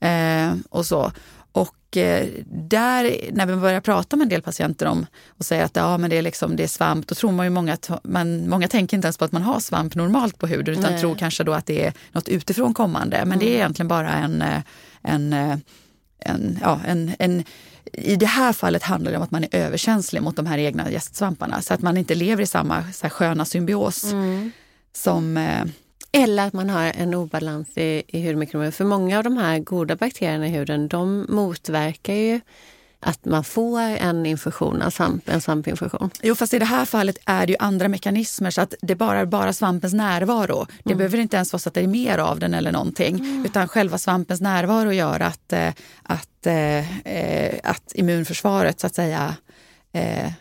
Eh, 0.00 0.54
och 0.70 0.86
så. 0.86 1.12
Eh, 1.96 2.28
där, 2.46 3.16
när 3.32 3.46
vi 3.46 3.56
börjar 3.56 3.80
prata 3.80 4.16
med 4.16 4.24
en 4.24 4.28
del 4.28 4.42
patienter 4.42 4.86
om 4.86 5.06
och 5.28 5.44
säger 5.44 5.64
att 5.64 5.76
ja, 5.76 5.98
men 5.98 6.10
det, 6.10 6.16
är 6.16 6.22
liksom, 6.22 6.56
det 6.56 6.62
är 6.62 6.68
svamp, 6.68 7.06
då 7.06 7.14
tror 7.14 7.32
man 7.32 7.46
ju 7.46 7.50
många 7.50 7.72
att 7.72 7.90
man, 8.04 8.48
många 8.48 8.68
tänker 8.68 8.96
inte 8.96 9.06
ens 9.06 9.18
på 9.18 9.24
att 9.24 9.32
man 9.32 9.42
har 9.42 9.60
svamp 9.60 9.94
normalt 9.94 10.38
på 10.38 10.46
huden 10.46 10.78
utan 10.78 10.92
Nej. 10.92 11.00
tror 11.00 11.14
kanske 11.14 11.44
då 11.44 11.52
att 11.52 11.66
det 11.66 11.86
är 11.86 11.92
något 12.12 12.28
utifrån 12.28 12.74
kommande. 12.74 13.24
Men 13.24 13.38
det 13.38 13.48
är 13.48 13.54
egentligen 13.54 13.88
bara 13.88 14.12
en, 14.12 14.42
eh, 14.42 14.60
en, 15.02 15.32
eh, 15.32 15.56
en, 16.18 16.58
ja, 16.62 16.80
en, 16.86 17.14
en 17.18 17.44
i 17.92 18.16
det 18.16 18.26
här 18.26 18.52
fallet 18.52 18.82
handlar 18.82 19.10
det 19.10 19.16
om 19.16 19.22
att 19.22 19.30
man 19.30 19.44
är 19.44 19.48
överkänslig 19.54 20.22
mot 20.22 20.36
de 20.36 20.46
här 20.46 20.58
egna 20.58 20.90
gästsvamparna 20.90 21.62
så 21.62 21.74
att 21.74 21.82
man 21.82 21.96
inte 21.96 22.14
lever 22.14 22.42
i 22.42 22.46
samma 22.46 22.92
så 22.92 23.02
här, 23.02 23.10
sköna 23.10 23.44
symbios 23.44 24.14
som 24.92 25.36
eh, 25.36 25.64
Eller 26.16 26.46
att 26.46 26.52
man 26.52 26.70
har 26.70 26.92
en 26.96 27.14
obalans 27.14 27.78
i, 27.78 28.02
i 28.06 28.26
hudmikrobiom. 28.26 28.72
För 28.72 28.84
många 28.84 29.18
av 29.18 29.24
de 29.24 29.36
här 29.36 29.58
goda 29.58 29.96
bakterierna 29.96 30.46
i 30.46 30.50
huden, 30.50 30.88
de 30.88 31.26
motverkar 31.28 32.14
ju 32.14 32.40
att 33.00 33.24
man 33.24 33.44
får 33.44 33.80
en 33.80 34.26
infektion, 34.26 34.82
en, 34.82 34.90
svamp, 34.90 35.28
en 35.28 35.40
svampinfektion. 35.40 36.10
Jo, 36.22 36.34
fast 36.34 36.54
i 36.54 36.58
det 36.58 36.64
här 36.64 36.84
fallet 36.84 37.18
är 37.26 37.46
det 37.46 37.52
ju 37.52 37.56
andra 37.58 37.88
mekanismer 37.88 38.50
så 38.50 38.60
att 38.60 38.74
det 38.82 38.92
är 38.92 38.96
bara, 38.96 39.26
bara 39.26 39.52
svampens 39.52 39.94
närvaro. 39.94 40.66
Det 40.84 40.94
behöver 40.94 41.18
inte 41.18 41.36
ens 41.36 41.52
vara 41.52 41.60
så 41.60 41.68
att 41.68 41.74
det 41.74 41.80
är 41.80 41.86
mer 41.86 42.18
av 42.18 42.38
den 42.38 42.54
eller 42.54 42.72
någonting. 42.72 43.44
Utan 43.46 43.68
själva 43.68 43.98
svampens 43.98 44.40
närvaro 44.40 44.92
gör 44.92 45.20
att, 45.20 45.52
eh, 45.52 45.72
att, 46.02 46.46
eh, 46.46 47.08
eh, 47.08 47.60
att 47.62 47.92
immunförsvaret 47.94 48.80
så 48.80 48.86
att 48.86 48.94
säga 48.94 49.36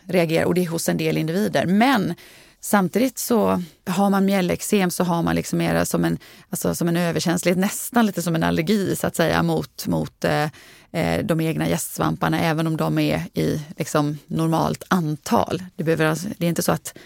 reagerar 0.04 0.46
och 0.46 0.54
det 0.54 0.64
är 0.64 0.68
hos 0.68 0.90
en 0.90 0.98
del 0.98 1.18
individer. 1.18 1.66
Men 1.66 2.16
Samtidigt 2.66 3.18
så 3.18 3.64
har 3.86 4.10
man 4.10 4.26
mjällexem 4.26 4.90
så 4.92 5.04
har 5.04 5.24
man 5.24 5.36
liksom 5.36 5.58
mera 5.58 5.86
som 5.86 6.06
en, 6.06 6.18
alltså 6.50 6.76
som 6.76 6.88
en 6.88 6.98
överkänslighet, 6.98 7.58
nästan 7.60 8.06
lite 8.06 8.22
som 8.22 8.36
en 8.36 8.44
allergi 8.44 8.96
så 8.96 9.08
att 9.08 9.16
säga 9.16 9.44
mot, 9.44 9.88
mot 9.88 10.26
eh, 10.26 10.44
eh, 10.92 11.26
de 11.26 11.42
egna 11.42 11.68
gästsvamparna 11.70 12.40
även 12.40 12.68
om 12.68 12.78
de 12.78 13.00
är 13.00 13.24
i 13.34 13.62
liksom, 13.78 14.18
normalt 14.28 14.84
antal. 14.88 15.64
Det, 15.76 15.84
behöver, 15.84 16.06
alltså- 16.06 16.28
det 16.38 16.46
är 16.46 16.50
inte 16.50 16.62
så 16.62 16.72
att, 16.72 16.98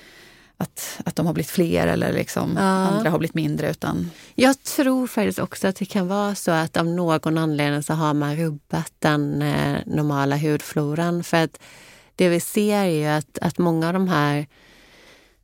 att, 0.57 0.99
att 1.05 1.15
de 1.15 1.25
har 1.25 1.33
blivit 1.33 1.49
fler 1.51 1.87
eller 1.87 2.13
liksom 2.13 2.53
Ja. 2.55 2.61
andra 2.63 3.09
har 3.09 3.19
blivit 3.19 3.35
mindre 3.35 3.69
utan 3.71 4.11
Jag 4.35 4.63
tror 4.63 5.07
faktiskt 5.07 5.39
också 5.39 5.67
att 5.67 5.75
det 5.75 5.85
kan 5.85 6.07
vara 6.07 6.35
så 6.35 6.51
att 6.51 6.77
av 6.77 6.85
någon 6.85 7.37
anledning 7.37 7.83
så 7.83 7.93
har 7.93 8.13
man 8.13 8.35
rubbat 8.35 8.91
den 8.99 9.41
eh, 9.41 9.77
normala 9.85 10.37
hudfloran. 10.37 11.23
För 11.23 11.37
att 11.43 11.59
det 12.15 12.29
vi 12.29 12.39
ser 12.39 12.77
är 12.77 12.85
ju 12.85 13.05
att, 13.05 13.37
att 13.41 13.57
många 13.57 13.87
av 13.87 13.93
de 13.93 14.07
här 14.07 14.47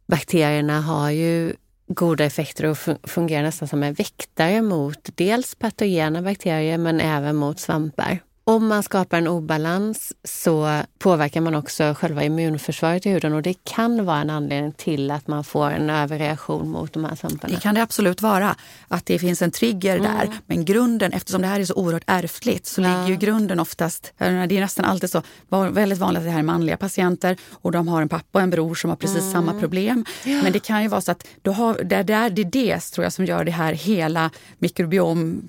bakterierna 0.07 0.81
har 0.81 1.09
ju 1.09 1.53
goda 1.87 2.23
effekter 2.25 2.65
och 2.65 2.77
fungerar 3.03 3.43
nästan 3.43 3.67
som 3.67 3.83
en 3.83 3.93
väktare 3.93 4.61
mot 4.61 5.09
dels 5.15 5.55
patogena 5.55 6.21
bakterier 6.21 6.77
men 6.77 6.99
även 6.99 7.35
mot 7.35 7.59
svampar. 7.59 8.19
Om 8.45 8.67
man 8.67 8.83
skapar 8.83 9.17
en 9.17 9.27
obalans 9.27 10.13
så 10.23 10.81
påverkar 10.99 11.41
man 11.41 11.55
också 11.55 11.95
själva 11.97 12.23
immunförsvaret 12.23 13.05
i 13.05 13.09
huden 13.09 13.33
och 13.33 13.41
det 13.41 13.53
kan 13.63 14.05
vara 14.05 14.17
en 14.17 14.29
anledning 14.29 14.71
till 14.71 15.11
att 15.11 15.27
man 15.27 15.43
får 15.43 15.71
en 15.71 15.89
överreaktion 15.89 16.69
mot 16.69 16.93
de 16.93 17.05
här 17.05 17.15
svamparna. 17.15 17.55
Det 17.55 17.61
kan 17.61 17.75
det 17.75 17.81
absolut 17.81 18.21
vara, 18.21 18.55
att 18.87 19.05
det 19.05 19.19
finns 19.19 19.41
en 19.41 19.51
trigger 19.51 19.99
där. 19.99 20.29
Men 20.45 20.65
grunden, 20.65 21.13
eftersom 21.13 21.41
det 21.41 21.47
här 21.47 21.59
är 21.59 21.65
så 21.65 21.73
oerhört 21.73 22.03
ärftligt, 22.07 22.65
så 22.65 22.81
ligger 22.81 23.07
ju 23.07 23.15
grunden 23.15 23.59
oftast... 23.59 24.13
Det 24.17 24.25
är 24.25 24.59
nästan 24.59 24.85
alltid 24.85 25.09
så, 25.09 25.21
väldigt 25.49 25.99
vanligt 25.99 26.19
att 26.19 26.25
det 26.25 26.31
här 26.31 26.39
är 26.39 26.43
manliga 26.43 26.77
patienter 26.77 27.37
och 27.51 27.71
de 27.71 27.87
har 27.87 28.01
en 28.01 28.09
pappa 28.09 28.39
och 28.39 28.41
en 28.41 28.49
bror 28.49 28.75
som 28.75 28.89
har 28.89 28.97
precis 28.97 29.31
samma 29.31 29.59
problem. 29.59 30.05
Men 30.25 30.51
det 30.51 30.59
kan 30.59 30.81
ju 30.81 30.87
vara 30.87 31.01
så 31.01 31.11
att 31.11 31.27
då 31.41 31.51
har, 31.51 31.83
där, 31.83 32.03
det 32.03 32.13
är 32.13 32.29
det 32.29 32.79
tror 32.79 33.03
jag 33.03 33.13
som 33.13 33.25
gör 33.25 33.45
det 33.45 33.51
här 33.51 33.73
hela 33.73 34.31
mikrobiom 34.57 35.41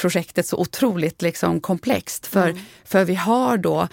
projektet 0.00 0.46
så 0.46 0.56
otroligt 0.56 1.22
liksom 1.22 1.60
komplext. 1.60 2.26
För, 2.26 2.54
för 2.84 3.04
vi 3.04 3.14
har 3.14 3.56
då, 3.56 3.88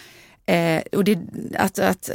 eh, 0.45 0.81
och 0.91 1.03
det, 1.03 1.19
att, 1.57 1.79
att 1.79 2.09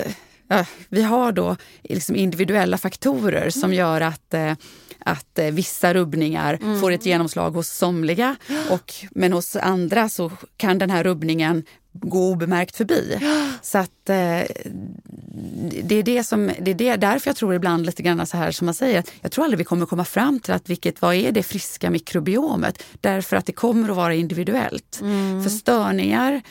ja, 0.49 0.65
vi 0.89 1.03
har 1.03 1.33
då 1.33 1.57
liksom 1.83 2.17
individuella 2.17 2.79
faktorer 2.79 3.51
som 3.51 3.75
gör 3.75 4.01
att 4.01 4.35
eh, 4.35 4.55
att 5.01 5.39
eh, 5.39 5.51
vissa 5.51 5.95
rubbningar 5.95 6.59
mm. 6.63 6.81
får 6.81 6.93
ett 6.93 7.07
genomslag 7.07 7.51
hos 7.51 7.69
somliga 7.69 8.37
och, 8.71 8.95
men 9.11 9.33
hos 9.33 9.57
andra 9.57 10.09
så 10.09 10.33
kan 10.57 10.79
den 10.79 10.91
här 10.91 11.05
rubbningen 11.05 11.65
gå 12.01 12.31
obemärkt 12.31 12.77
förbi. 12.77 13.19
Så 13.63 13.79
att 13.79 14.09
eh, 14.09 14.43
det 15.83 15.95
är 15.95 16.03
det 16.03 16.25
som, 16.25 16.51
det 16.61 16.71
är 16.71 16.75
det, 16.75 16.97
därför 16.97 17.31
jag 17.31 17.37
tror 17.37 17.55
ibland 17.55 17.87
lite 17.87 18.03
grann 18.03 18.27
så 18.27 18.37
här 18.37 18.51
som 18.51 18.65
man 18.65 18.75
säger, 18.75 19.05
jag 19.21 19.33
tror 19.33 19.45
aldrig 19.45 19.59
vi 19.59 19.65
kommer 19.65 19.87
komma 19.87 20.05
fram 20.05 20.41
till 20.41 20.55
att 20.55 20.71
vilket, 20.71 21.03
vad 21.03 21.15
är 21.15 21.33
det 21.33 21.43
friska 21.43 21.91
mikrobiomet? 21.91 22.85
Därför 23.01 23.37
att 23.37 23.47
det 23.47 23.53
kommer 23.53 23.89
att 23.89 23.97
vara 23.97 24.15
individuellt. 24.15 24.99
Mm. 25.01 25.43
För 25.43 25.51
störningar 25.51 26.43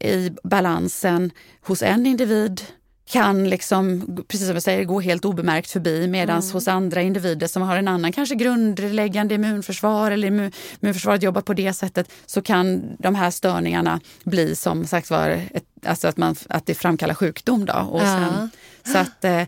i 0.00 0.30
balansen 0.44 1.30
hos 1.62 1.82
en 1.82 2.06
individ 2.06 2.62
kan, 3.08 3.48
liksom, 3.48 4.02
precis 4.28 4.46
som 4.46 4.56
jag 4.56 4.62
säger, 4.62 4.84
gå 4.84 5.00
helt 5.00 5.24
obemärkt 5.24 5.70
förbi 5.70 6.08
medan 6.08 6.38
mm. 6.38 6.52
hos 6.52 6.68
andra 6.68 7.02
individer 7.02 7.46
som 7.46 7.62
har 7.62 7.76
en 7.76 7.88
annan 7.88 8.12
kanske 8.12 8.34
grundläggande 8.34 9.34
immunförsvar 9.34 10.10
eller 10.10 10.28
immunförsvaret 10.28 11.22
jobbar 11.22 11.40
på 11.40 11.54
det 11.54 11.72
sättet 11.72 12.10
så 12.26 12.42
kan 12.42 12.96
de 12.98 13.14
här 13.14 13.30
störningarna 13.30 14.00
bli 14.24 14.56
som 14.56 14.86
sagt 14.86 15.10
var 15.10 15.28
ett, 15.28 15.64
alltså 15.86 16.08
att, 16.08 16.16
man, 16.16 16.36
att 16.48 16.66
det 16.66 16.74
framkallar 16.74 17.14
sjukdom. 17.14 17.64
Då. 17.64 17.72
Och 17.72 18.00
sen, 18.00 18.22
ja. 18.22 18.48
Så 18.92 18.98
att, 18.98 19.24
eh, 19.24 19.42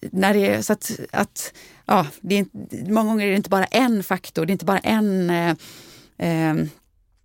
när 0.00 0.34
det, 0.34 0.62
så 0.62 0.72
att, 0.72 1.00
att 1.12 1.52
ja, 1.86 2.06
det 2.20 2.38
är, 2.38 2.46
många 2.92 3.10
gånger 3.10 3.26
är 3.26 3.30
det 3.30 3.36
inte 3.36 3.50
bara 3.50 3.64
en 3.64 4.04
faktor, 4.04 4.46
det 4.46 4.50
är 4.50 4.52
inte 4.52 4.64
bara 4.64 4.78
en 4.78 5.30
eh, 5.30 5.54
eh, 6.18 6.54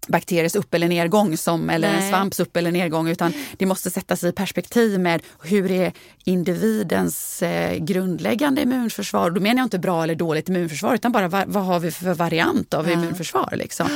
bakteriers 0.09 0.55
upp 0.55 0.73
eller 0.73 0.87
nedgång 0.87 1.37
som, 1.37 1.69
eller 1.69 1.91
Nej. 1.91 2.03
en 2.03 2.09
svamps 2.09 2.39
upp 2.39 2.57
eller 2.57 2.71
nedgång 2.71 3.09
utan 3.09 3.33
det 3.57 3.65
måste 3.65 3.91
sättas 3.91 4.23
i 4.23 4.31
perspektiv 4.31 4.99
med 4.99 5.21
hur 5.43 5.71
är 5.71 5.93
individens 6.23 7.41
eh, 7.41 7.77
grundläggande 7.77 8.61
immunförsvar. 8.61 9.29
Då 9.31 9.41
menar 9.41 9.57
jag 9.57 9.65
inte 9.65 9.79
bra 9.79 10.03
eller 10.03 10.15
dåligt 10.15 10.49
immunförsvar 10.49 10.95
utan 10.95 11.11
bara 11.11 11.27
vad, 11.27 11.47
vad 11.47 11.65
har 11.65 11.79
vi 11.79 11.91
för 11.91 12.13
variant 12.13 12.73
av 12.73 12.87
ja. 12.87 12.93
immunförsvar. 12.93 13.53
Liksom. 13.57 13.87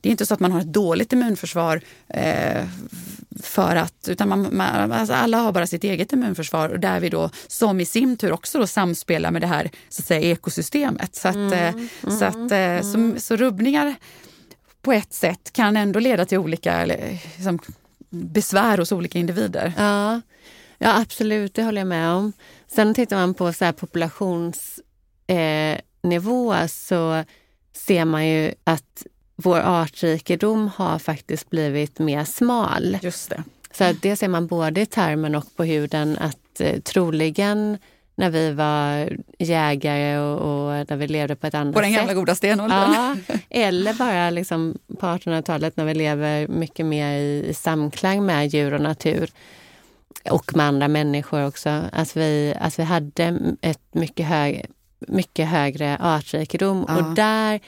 Det 0.00 0.08
är 0.08 0.10
inte 0.10 0.26
så 0.26 0.34
att 0.34 0.40
man 0.40 0.52
har 0.52 0.60
ett 0.60 0.72
dåligt 0.72 1.12
immunförsvar 1.12 1.80
eh, 2.08 2.64
för 3.42 3.76
att, 3.76 4.08
utan 4.08 4.28
man, 4.28 4.48
man, 4.52 4.92
alltså 4.92 5.14
alla 5.14 5.38
har 5.38 5.52
bara 5.52 5.66
sitt 5.66 5.84
eget 5.84 6.12
immunförsvar 6.12 6.68
och 6.68 6.80
där 6.80 7.00
vi 7.00 7.08
då 7.08 7.30
som 7.46 7.80
i 7.80 7.84
sin 7.84 8.16
tur 8.16 8.32
också 8.32 8.58
då 8.58 8.66
samspelar 8.66 9.30
med 9.30 9.42
det 9.42 9.46
här 9.46 9.70
så 9.88 10.02
att 10.02 10.06
säga, 10.06 10.20
ekosystemet. 10.20 11.14
Så, 11.14 11.28
att, 11.28 11.34
mm, 11.34 11.52
eh, 11.52 11.68
mm, 11.68 11.88
så, 12.18 12.24
att, 12.24 12.50
eh, 12.50 12.58
mm. 12.58 13.14
så, 13.14 13.20
så 13.20 13.36
rubbningar 13.36 13.94
på 14.82 14.92
ett 14.92 15.12
sätt 15.12 15.52
kan 15.52 15.76
ändå 15.76 16.00
leda 16.00 16.24
till 16.24 16.38
olika 16.38 16.72
eller, 16.72 17.18
liksom, 17.36 17.58
besvär 18.10 18.78
hos 18.78 18.92
olika 18.92 19.18
individer. 19.18 19.72
Ja. 19.76 20.20
ja, 20.78 21.00
absolut, 21.00 21.54
det 21.54 21.62
håller 21.62 21.80
jag 21.80 21.88
med 21.88 22.10
om. 22.10 22.32
Sen 22.66 22.94
tittar 22.94 23.16
man 23.16 23.34
på 23.34 23.52
så 23.52 23.72
populationsnivå 23.72 26.54
eh, 26.54 26.66
så 26.66 27.24
ser 27.76 28.04
man 28.04 28.26
ju 28.26 28.52
att 28.64 29.06
vår 29.36 29.58
artrikedom 29.58 30.70
har 30.76 30.98
faktiskt 30.98 31.50
blivit 31.50 31.98
mer 31.98 32.24
smal. 32.24 32.98
Just 33.02 33.30
det. 33.30 33.44
Så 33.72 33.92
det 34.02 34.16
ser 34.16 34.28
man 34.28 34.46
både 34.46 34.80
i 34.80 34.86
termen 34.86 35.34
och 35.34 35.56
på 35.56 35.64
huden 35.64 36.18
att 36.18 36.60
eh, 36.60 36.80
troligen 36.80 37.78
när 38.14 38.30
vi 38.30 38.52
var 38.52 39.18
jägare 39.38 40.18
och, 40.18 40.38
och 40.38 40.90
när 40.90 40.96
vi 40.96 41.08
levde 41.08 41.36
på 41.36 41.46
ett 41.46 41.54
annat 41.54 41.74
sätt. 41.74 41.74
På 41.74 41.80
den 41.80 41.92
gamla 41.92 42.14
goda 42.14 42.34
stenåldern? 42.34 42.92
Ja, 42.92 43.16
eller 43.50 43.94
bara 43.94 44.30
liksom 44.30 44.78
på 45.00 45.06
1800-talet 45.06 45.76
när 45.76 45.84
vi 45.84 45.94
lever 45.94 46.48
mycket 46.48 46.86
mer 46.86 47.18
i, 47.18 47.46
i, 47.48 47.54
samklang 47.54 48.26
med 48.26 48.46
djur 48.46 48.74
och 48.74 48.80
natur. 48.80 49.30
Och 50.30 50.56
med 50.56 50.66
andra 50.66 50.88
människor 50.88 51.46
också. 51.46 51.82
Att 51.92 52.16
vi, 52.16 52.54
att 52.60 52.78
vi 52.78 52.82
hade 52.82 53.38
ett 53.60 53.94
mycket, 53.94 54.26
hög, 54.26 54.66
mycket 54.98 55.48
högre 55.48 55.96
artrikedom. 55.96 56.84
Ja. 56.88 56.96
Och 56.96 57.14
där 57.14 57.60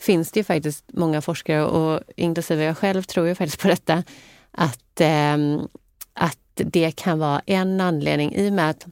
finns 0.00 0.32
det 0.32 0.40
ju 0.40 0.44
faktiskt 0.44 0.84
många 0.92 1.20
forskare, 1.20 1.64
och 1.64 2.00
inklusive 2.16 2.64
jag 2.64 2.78
själv 2.78 3.02
tror 3.02 3.26
ju 3.26 3.34
faktiskt 3.34 3.62
på 3.62 3.68
detta, 3.68 4.02
att, 4.50 5.00
eh, 5.00 5.36
att 6.14 6.38
det 6.54 6.96
kan 6.96 7.18
vara 7.18 7.42
en 7.46 7.80
anledning 7.80 8.34
i 8.34 8.48
och 8.48 8.52
med 8.52 8.70
att 8.70 8.86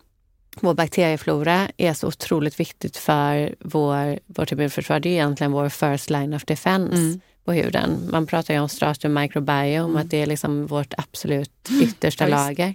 vår 0.57 0.75
bakterieflora 0.75 1.69
är 1.77 1.95
så 1.95 2.09
otroligt 2.09 2.61
viktigt 2.61 2.97
för 2.97 3.55
vår, 3.61 4.19
vårt 4.27 4.53
immunförsvar. 4.53 5.01
Det 5.01 5.09
är 5.09 5.13
egentligen 5.13 5.53
vår 5.53 5.69
first 5.69 6.11
line 6.11 6.35
of 6.35 6.45
defense 6.45 6.97
mm. 6.97 7.21
på 7.45 7.53
huden. 7.53 8.09
Man 8.11 8.27
pratar 8.27 8.55
ju 8.55 8.61
om 8.61 8.69
stratum 8.69 9.15
microbiome, 9.15 9.79
mm. 9.79 9.97
att 9.97 10.11
det 10.11 10.23
är 10.23 10.27
liksom 10.27 10.67
vårt 10.67 10.95
absolut 10.97 11.69
yttersta 11.83 12.25
mm. 12.25 12.39
lager. 12.39 12.75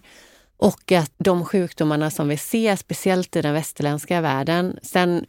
Och 0.58 0.92
att 0.92 1.12
de 1.18 1.46
sjukdomarna 1.46 2.12
som 2.12 2.28
vi 2.28 2.38
ser, 2.38 2.76
speciellt 2.76 3.36
i 3.36 3.42
den 3.42 3.54
västerländska 3.54 4.22
världen, 4.22 4.80
sen 4.82 5.26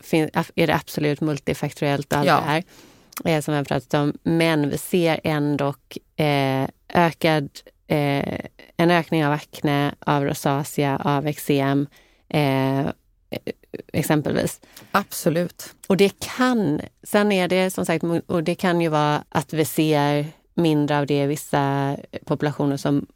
är 0.55 0.67
det 0.67 0.75
absolut 0.75 1.21
multifaktoriellt 1.21 2.12
och 2.12 2.19
allt 2.19 2.29
ja. 2.29 2.37
det 2.37 2.43
här 2.43 2.65
eh, 3.25 3.41
som 3.41 3.53
vi 3.53 3.59
har 3.59 3.65
pratat 3.65 3.95
om, 3.95 4.12
men 4.23 4.71
vi 4.71 4.79
ser 4.79 5.21
ändå 5.25 5.75
eh, 6.17 6.69
ökad, 6.88 7.50
eh, 7.87 8.41
en 8.76 8.91
ökning 8.91 9.26
av 9.26 9.33
akne, 9.33 9.95
av 9.99 10.25
rosacea, 10.25 10.97
av 11.05 11.26
eksem, 11.26 11.87
eh, 12.28 12.87
exempelvis. 13.92 14.61
Absolut. 14.90 15.75
Och 15.87 15.97
det 15.97 16.21
kan, 16.21 16.80
sen 17.02 17.33
är 17.33 17.49
det 17.49 17.71
som 17.71 17.87
sagt, 17.87 18.04
och 18.26 18.42
det 18.42 18.54
kan 18.54 18.80
ju 18.80 18.88
vara 18.88 19.25
att 19.28 19.52
vi 19.52 19.64
ser 19.64 20.26
mindre 20.54 20.99
av 20.99 21.06
det 21.06 21.23
i 21.23 21.26
vissa 21.26 21.97
populationer 22.25 22.76
som 22.76 23.06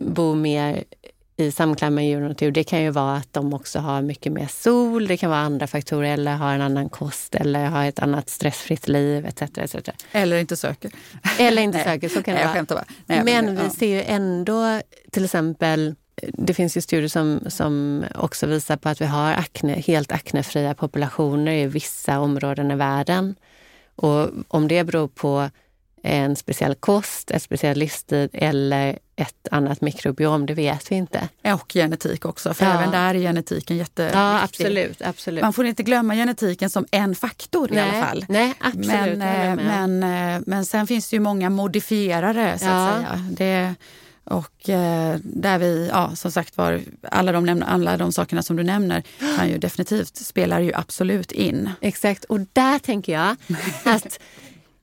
bor 0.00 0.34
mer 0.34 0.84
i 1.36 1.52
samklang 1.52 1.94
med 1.94 2.08
djur 2.08 2.22
och 2.22 2.28
natur. 2.28 2.50
Det 2.50 2.64
kan 2.64 2.82
ju 2.82 2.90
vara 2.90 3.16
att 3.16 3.32
de 3.32 3.54
också 3.54 3.78
har 3.78 4.02
mycket 4.02 4.32
mer 4.32 4.46
sol, 4.46 5.06
det 5.06 5.16
kan 5.16 5.30
vara 5.30 5.40
andra 5.40 5.66
faktorer 5.66 6.12
eller 6.12 6.34
har 6.34 6.54
en 6.54 6.60
annan 6.60 6.88
kost 6.88 7.34
eller 7.34 7.66
har 7.66 7.84
ett 7.84 7.98
annat 7.98 8.28
stressfritt 8.28 8.88
liv 8.88 9.26
etc. 9.26 9.42
etc. 9.42 9.76
Eller 10.12 10.38
inte 10.38 10.56
söker. 10.56 10.90
Eller 11.38 11.62
inte 11.62 11.78
söker, 11.84 12.08
så 12.08 12.22
kan 12.22 12.34
det 12.34 12.52
Nej, 12.54 12.64
vara. 12.68 12.84
Nej, 13.06 13.24
men, 13.24 13.44
men 13.44 13.56
vi 13.56 13.62
ja. 13.62 13.70
ser 13.70 13.86
ju 13.86 14.02
ändå 14.02 14.80
till 15.10 15.24
exempel 15.24 15.94
det 16.22 16.54
finns 16.54 16.76
ju 16.76 16.80
studier 16.80 17.08
som, 17.08 17.40
som 17.46 18.04
också 18.14 18.46
visar 18.46 18.76
på 18.76 18.88
att 18.88 19.00
vi 19.00 19.06
har 19.06 19.32
akne, 19.32 19.72
helt 19.72 20.12
aknefria 20.12 20.74
populationer 20.74 21.52
i 21.52 21.66
vissa 21.66 22.20
områden 22.20 22.70
i 22.70 22.74
världen. 22.74 23.34
Och 23.94 24.28
om 24.48 24.68
det 24.68 24.84
beror 24.84 25.08
på 25.08 25.50
en 26.02 26.36
speciell 26.36 26.74
kost, 26.74 27.30
ett 27.30 27.42
speciell 27.42 27.78
livsstil 27.78 28.28
eller 28.32 28.98
ett 29.16 29.48
annat 29.50 29.80
mikrobiom, 29.80 30.46
det 30.46 30.54
vet 30.54 30.92
vi 30.92 30.96
inte. 30.96 31.28
Och 31.42 31.72
genetik 31.72 32.24
också, 32.24 32.54
för 32.54 32.64
ja. 32.64 32.74
även 32.74 32.90
där 32.90 33.14
är 33.14 33.18
genetiken 33.18 33.76
jätteviktig. 33.76 34.18
Ja, 34.18 34.42
absolut, 34.42 35.02
absolut. 35.02 35.42
Man 35.42 35.52
får 35.52 35.66
inte 35.66 35.82
glömma 35.82 36.14
genetiken 36.14 36.70
som 36.70 36.86
en 36.90 37.14
faktor 37.14 37.68
nej, 37.70 37.78
i 37.78 37.80
alla 37.80 38.06
fall. 38.06 38.24
Nej, 38.28 38.54
absolut. 38.60 39.18
Men, 39.18 39.56
men, 39.56 40.02
eh, 40.34 40.42
men 40.46 40.66
sen 40.66 40.86
finns 40.86 41.10
det 41.10 41.16
ju 41.16 41.20
många 41.20 41.50
modifierare, 41.50 42.58
så 42.58 42.66
att 42.66 42.96
säga. 42.96 43.26
Det, 43.30 43.74
och 44.30 44.68
eh, 44.68 45.16
där 45.22 45.58
vi, 45.58 45.88
ja 45.92 46.16
som 46.16 46.32
sagt 46.32 46.56
var, 46.56 46.80
alla 47.02 47.32
de, 47.32 47.62
alla 47.66 47.96
de 47.96 48.12
sakerna 48.12 48.42
som 48.42 48.56
du 48.56 48.62
nämner 48.62 49.02
kan 49.36 49.48
ju 49.48 49.58
definitivt, 49.58 50.16
spelar 50.16 50.60
ju 50.60 50.74
absolut 50.74 51.32
in. 51.32 51.70
Exakt, 51.80 52.24
och 52.24 52.40
där 52.52 52.78
tänker 52.78 53.12
jag 53.12 53.36
att 53.84 54.20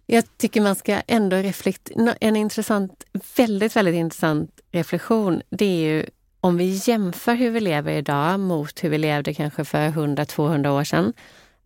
jag 0.06 0.24
tycker 0.38 0.62
man 0.62 0.76
ska 0.76 1.02
ändå 1.08 1.38
reflektera, 1.38 2.16
en 2.22 2.36
intressant, 2.36 3.04
väldigt, 3.38 3.76
väldigt 3.76 3.96
intressant 3.96 4.52
reflektion, 4.72 5.42
det 5.50 5.66
är 5.66 5.94
ju 5.94 6.06
om 6.42 6.58
vi 6.58 6.82
jämför 6.86 7.36
hur 7.36 7.52
vi 7.52 7.60
lever 7.60 7.92
idag 7.92 8.40
mot 8.40 8.84
hur 8.84 8.90
vi 8.90 8.98
levde 8.98 9.34
kanske 9.34 9.66
för 9.66 9.90
100-200 9.90 10.68
år 10.68 10.84
sedan, 10.84 11.14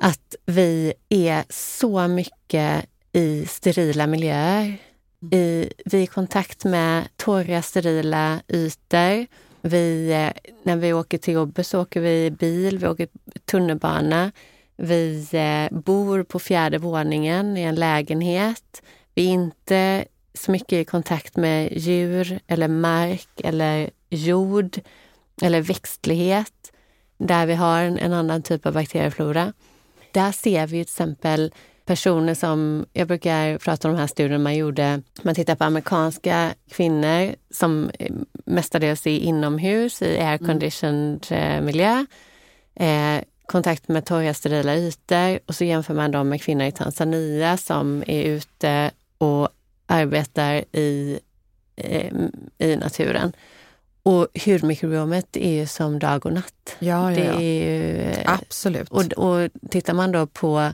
att 0.01 0.35
vi 0.45 0.93
är 1.09 1.43
så 1.49 2.07
mycket 2.07 2.85
i 3.13 3.45
sterila 3.45 4.07
miljöer 4.07 4.77
Mm. 5.21 5.39
i, 5.39 5.69
vi 5.85 5.97
är 5.97 6.03
i 6.03 6.07
kontakt 6.07 6.63
med 6.63 7.07
torra, 7.15 7.61
sterila 7.61 8.41
ytor. 8.47 9.25
Vi, 9.61 10.11
eh, 10.11 10.51
när 10.63 10.75
vi 10.75 10.93
åker 10.93 11.17
till 11.17 11.33
jobbet 11.33 11.67
så 11.67 11.81
åker 11.81 12.01
vi 12.01 12.31
bil, 12.31 12.77
vi 12.77 12.87
åker 12.87 13.07
tunnelbana. 13.45 14.31
Vi 14.75 15.27
eh, 15.31 15.77
bor 15.77 16.23
på 16.23 16.39
fjärde 16.39 16.77
våningen 16.77 17.57
i 17.57 17.61
en 17.61 17.75
lägenhet. 17.75 18.81
Vi 19.15 19.27
är 19.27 19.31
inte 19.31 20.05
så 20.33 20.51
mycket 20.51 20.73
i 20.73 20.85
kontakt 20.85 21.35
med 21.35 21.77
djur 21.77 22.39
eller 22.47 22.67
mark 22.67 23.29
eller 23.43 23.89
jord 24.09 24.79
eller 25.41 25.61
växtlighet 25.61 26.71
där 27.17 27.45
vi 27.45 27.53
har 27.53 27.81
en, 27.81 27.99
en 27.99 28.13
annan 28.13 28.41
typ 28.41 28.65
av 28.65 28.73
bakterieflora. 28.73 29.53
Där 30.11 30.31
ser 30.31 30.67
vi 30.67 30.85
till 30.85 30.91
exempel 30.91 31.53
personer 31.89 32.33
som, 32.33 32.85
jag 32.93 33.07
brukar 33.07 33.57
prata 33.57 33.87
om 33.87 33.93
de 33.93 33.99
här 33.99 34.07
studierna 34.07 34.43
man 34.43 34.55
gjorde, 34.55 35.01
man 35.21 35.35
tittar 35.35 35.55
på 35.55 35.63
amerikanska 35.63 36.53
kvinnor 36.71 37.35
som 37.51 37.91
mestadels 38.45 39.07
är 39.07 39.17
inomhus 39.17 40.01
i 40.01 40.19
airconditioned 40.19 41.27
mm. 41.29 41.65
miljö, 41.65 42.05
eh, 42.75 43.23
kontakt 43.45 43.87
med 43.87 44.05
torra 44.05 44.33
sterila 44.33 44.75
ytor 44.75 45.39
och 45.45 45.55
så 45.55 45.63
jämför 45.63 45.93
man 45.93 46.11
dem 46.11 46.29
med 46.29 46.41
kvinnor 46.41 46.65
i 46.65 46.71
Tanzania 46.71 47.57
som 47.57 48.03
är 48.07 48.23
ute 48.23 48.91
och 49.17 49.49
arbetar 49.85 50.53
i, 50.71 51.19
eh, 51.75 52.13
i 52.57 52.75
naturen. 52.75 53.33
och 54.03 54.27
hudmikrobiomet 54.45 55.37
är 55.37 55.51
ju 55.51 55.67
som 55.67 55.99
dag 55.99 56.25
och 56.25 56.33
natt. 56.33 56.75
Ja, 56.79 57.11
ja, 57.11 57.15
Det 57.15 57.25
ja. 57.25 57.33
är 57.33 57.65
ju, 57.65 58.13
Absolut. 58.25 58.89
och, 58.89 59.13
och 59.13 59.49
tittar 59.69 59.93
man 59.93 60.11
då 60.11 60.27
på 60.27 60.73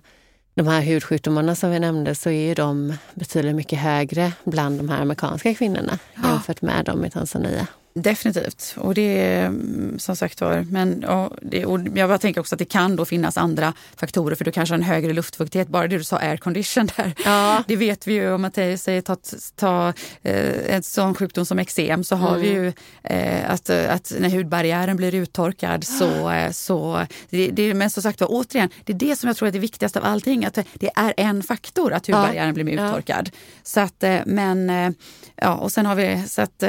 de 0.55 0.67
här 0.67 0.81
hudsjukdomarna 0.81 1.55
som 1.55 1.71
vi 1.71 1.79
nämnde 1.79 2.15
så 2.15 2.29
är 2.29 2.47
ju 2.47 2.53
de 2.53 2.93
betydligt 3.13 3.55
mycket 3.55 3.79
högre 3.79 4.31
bland 4.43 4.79
de 4.79 4.89
här 4.89 5.01
amerikanska 5.01 5.53
kvinnorna 5.53 5.99
jämfört 6.23 6.61
med 6.61 6.85
dem 6.85 7.05
i 7.05 7.09
Tanzania. 7.09 7.67
Definitivt. 7.99 8.73
Och 8.77 8.93
det 8.93 9.19
är 9.21 9.45
mm, 9.45 9.99
som 9.99 10.15
sagt 10.15 10.41
var, 10.41 10.65
men 10.71 11.03
ja, 11.07 11.31
det, 11.41 11.65
och 11.65 11.79
jag 11.95 12.09
bara 12.09 12.17
tänker 12.17 12.41
också 12.41 12.55
att 12.55 12.59
det 12.59 12.65
kan 12.65 12.95
då 12.95 13.05
finnas 13.05 13.37
andra 13.37 13.73
faktorer 13.95 14.35
för 14.35 14.45
du 14.45 14.51
kanske 14.51 14.73
har 14.73 14.77
en 14.77 14.83
högre 14.85 15.13
luftfuktighet. 15.13 15.67
Bara 15.67 15.87
det 15.87 15.97
du 15.97 16.03
sa 16.03 16.17
air 16.17 16.37
condition 16.37 16.89
där. 16.97 17.13
Ja. 17.25 17.63
Det 17.67 17.75
vet 17.75 18.07
vi 18.07 18.13
ju 18.13 18.31
om 18.33 18.45
att 18.45 18.55
säger 18.55 19.01
ta, 19.01 19.17
ta 19.55 19.93
eh, 20.23 20.75
en 20.75 20.83
sån 20.83 21.15
sjukdom 21.15 21.45
som 21.45 21.59
eksem 21.59 22.03
så 22.03 22.15
har 22.15 22.37
vi 22.37 22.47
ju 22.47 22.73
eh, 23.03 23.51
att, 23.51 23.69
att 23.69 24.13
när 24.19 24.29
hudbarriären 24.29 24.97
blir 24.97 25.15
uttorkad 25.15 25.83
så, 25.99 26.29
eh, 26.31 26.51
så 26.51 27.05
det, 27.29 27.47
det, 27.47 27.73
men 27.73 27.89
som 27.89 28.03
sagt 28.03 28.21
var 28.21 28.27
återigen, 28.31 28.69
det 28.83 28.93
är 28.93 28.97
det 28.97 29.15
som 29.15 29.27
jag 29.27 29.37
tror 29.37 29.47
är 29.47 29.51
det 29.51 29.59
viktigaste 29.59 29.99
av 29.99 30.05
allting. 30.05 30.45
Att 30.45 30.53
det 30.73 30.89
är 30.95 31.13
en 31.17 31.43
faktor 31.43 31.93
att 31.93 32.07
hudbarriären 32.07 32.53
blir 32.53 32.69
Ja. 32.69 32.87
uttorkad. 32.89 33.29
Så 33.63 33.79
att, 33.79 34.03
eh, 34.03 34.19
men, 34.25 34.69
eh, 34.69 34.89
ja, 35.35 35.53
och 35.55 35.71
sen 35.71 35.85
har 35.85 35.95
vi 35.95 36.23
så 36.27 36.41
att 36.41 36.63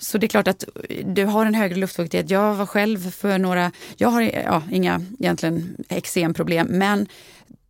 så 0.00 0.18
det 0.18 0.26
är 0.26 0.28
klart 0.28 0.48
att 0.48 0.64
du 1.04 1.24
har 1.24 1.46
en 1.46 1.54
högre 1.54 1.76
luftfuktighet. 1.76 2.30
Jag 2.30 2.54
var 2.54 2.66
själv 2.66 3.10
för 3.10 3.38
några, 3.38 3.72
jag 3.96 4.08
har 4.08 4.22
ja, 4.22 4.62
inga 4.70 5.04
egentligen 5.18 5.76
eksemproblem, 5.88 6.66
men 6.70 7.06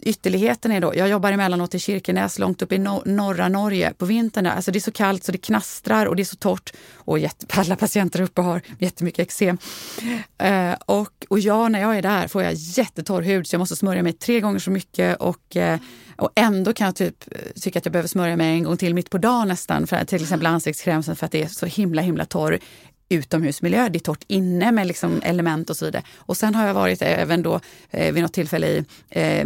ytterligheten 0.02 0.72
är 0.72 0.80
då, 0.80 0.92
jag 0.96 1.08
jobbar 1.08 1.32
emellanåt 1.32 1.74
i 1.74 1.78
Kirkenes 1.78 2.38
långt 2.38 2.62
upp 2.62 2.72
i 2.72 2.78
no 2.78 3.02
norra 3.06 3.48
Norge 3.48 3.92
på 3.98 4.04
vintern. 4.04 4.46
Alltså 4.46 4.70
det 4.70 4.78
är 4.78 4.80
så 4.80 4.92
kallt 4.92 5.24
så 5.24 5.32
det 5.32 5.38
knastrar 5.38 6.06
och 6.06 6.16
det 6.16 6.22
är 6.22 6.24
så 6.24 6.36
torrt. 6.36 6.72
Och 6.94 7.18
alla 7.48 7.76
patienter 7.76 8.20
uppe 8.20 8.40
har 8.40 8.62
jättemycket 8.78 9.20
eksem. 9.20 9.58
Eh, 10.38 10.72
och, 10.86 11.26
och 11.28 11.38
jag, 11.38 11.72
när 11.72 11.80
jag 11.80 11.98
är 11.98 12.02
där 12.02 12.28
får 12.28 12.42
jag 12.42 12.52
jättetorr 12.54 13.22
hud 13.22 13.46
så 13.46 13.54
jag 13.54 13.58
måste 13.58 13.76
smörja 13.76 14.02
mig 14.02 14.12
tre 14.12 14.40
gånger 14.40 14.58
så 14.58 14.70
mycket 14.70 15.16
och, 15.16 15.56
eh, 15.56 15.78
och 16.16 16.30
ändå 16.34 16.72
kan 16.72 16.84
jag 16.84 16.96
typ 16.96 17.24
eh, 17.30 17.52
tycka 17.60 17.78
att 17.78 17.84
jag 17.84 17.92
behöver 17.92 18.08
smörja 18.08 18.36
mig 18.36 18.54
en 18.54 18.64
gång 18.64 18.76
till 18.76 18.94
mitt 18.94 19.10
på 19.10 19.18
dagen 19.18 19.48
nästan. 19.48 19.86
För, 19.86 20.04
till 20.04 20.22
exempel 20.22 20.46
ansiktskräm 20.46 21.02
för 21.02 21.24
att 21.24 21.32
det 21.32 21.42
är 21.42 21.48
så 21.48 21.66
himla 21.66 22.02
himla 22.02 22.24
torr 22.24 22.58
utomhusmiljö, 23.12 23.88
det 23.88 23.98
är 23.98 24.00
torrt 24.00 24.24
inne 24.26 24.72
med 24.72 24.86
liksom 24.86 25.20
element 25.22 25.70
och 25.70 25.76
så 25.76 25.84
vidare. 25.84 26.02
Och 26.16 26.36
sen 26.36 26.54
har 26.54 26.66
jag 26.66 26.74
varit 26.74 27.02
även 27.02 27.42
då 27.42 27.60
eh, 27.90 28.12
vid 28.12 28.22
något 28.22 28.32
tillfälle 28.32 28.66
i 28.66 28.84
eh, 29.10 29.44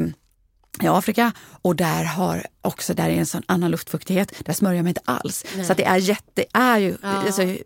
i 0.83 0.87
Afrika 0.89 1.33
och 1.63 1.77
där 1.77 2.05
har 2.05 2.47
också 2.61 2.95
där 2.95 3.09
är 3.09 3.15
en 3.15 3.27
sån 3.27 3.43
annan 3.47 3.71
luftfuktighet. 3.71 4.33
Där 4.45 4.53
smörjer 4.53 4.77
jag 4.77 4.83
mig 4.85 4.91
inte 4.91 5.01
alls. 5.05 5.45
Så 5.67 5.73
att 5.73 5.79
det 5.79 5.85
är 5.85 5.97
jätte, 5.97 6.45
är 6.53 6.79
ju, 6.79 6.97
Ja. 7.03 7.09
alltså, 7.09 7.57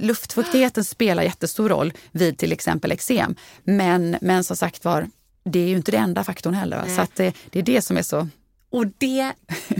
luftfuktigheten 0.00 0.84
spelar 0.84 1.22
jättestor 1.22 1.68
roll 1.68 1.92
vid 2.12 2.38
till 2.38 2.52
exempel 2.52 2.92
eksem. 2.92 3.34
Men, 3.64 4.16
men 4.20 4.44
som 4.44 4.56
sagt 4.56 4.84
var, 4.84 5.06
det 5.44 5.58
är 5.58 5.66
ju 5.68 5.76
inte 5.76 5.90
den 5.92 6.02
enda 6.02 6.24
faktorn 6.24 6.54
heller. 6.54 6.82
Nej. 6.86 6.96
Så 6.96 7.06
det, 7.16 7.34
det 7.50 7.58
är 7.58 7.62
det 7.62 7.82
som 7.82 7.96
är 7.96 8.02
så... 8.02 8.28
Och 8.72 8.86
det, 8.98 9.32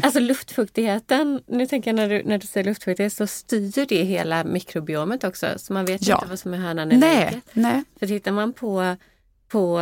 alltså 0.03 0.21
luftfuktigheten, 0.21 1.41
nu 1.47 1.67
tänker 1.67 1.91
jag 1.91 1.97
när 1.97 2.09
du, 2.09 2.23
när 2.25 2.39
du 2.39 2.47
säger 2.47 2.65
luftfuktighet 2.65 3.13
så 3.13 3.27
styr 3.27 3.87
det 3.89 4.03
hela 4.05 4.45
mikrobiomet 4.45 5.25
också. 5.25 5.47
Så 5.57 5.73
man 5.73 5.85
vet 5.85 6.07
Ja. 6.07 6.15
inte 6.17 6.29
vad 6.29 6.39
som 6.39 6.55
är 6.55 6.59
hönan 6.59 6.93
i 6.93 6.97
Nej, 6.97 7.41
nej. 7.53 7.85
För 7.99 8.07
tittar 8.07 8.33
man 8.33 8.53
på, 8.53 8.97
på 9.49 9.81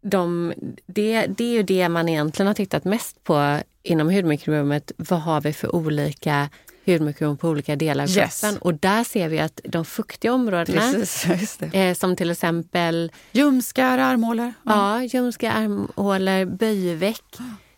de, 0.00 0.52
det, 0.86 1.26
det 1.26 1.44
är 1.44 1.52
ju 1.52 1.62
det 1.62 1.88
man 1.88 2.08
egentligen 2.08 2.46
har 2.46 2.54
tittat 2.54 2.84
mest 2.84 3.24
på 3.24 3.58
inom 3.82 4.10
hudmikrobiomet. 4.10 4.92
Vad 4.96 5.20
har 5.20 5.40
vi 5.40 5.52
för 5.52 5.74
olika 5.74 6.48
hudmikrobiom 6.86 7.36
på 7.36 7.48
olika 7.48 7.76
delar 7.76 8.04
av 8.04 8.10
Yes. 8.10 8.40
kroppen? 8.40 8.58
Och 8.58 8.74
där 8.74 9.04
ser 9.04 9.28
vi 9.28 9.40
att 9.40 9.60
de 9.64 9.84
fuktiga 9.84 10.32
områdena, 10.32 10.92
Precis, 10.92 11.62
eh, 11.72 11.94
som 11.94 12.16
till 12.16 12.30
exempel 12.30 13.12
Ljumskar, 13.32 13.98
armhålor. 13.98 14.52
Ja, 14.64 15.02
ljumska 15.02 15.52
armhålor, 15.52 16.44
böjveck. 16.44 17.24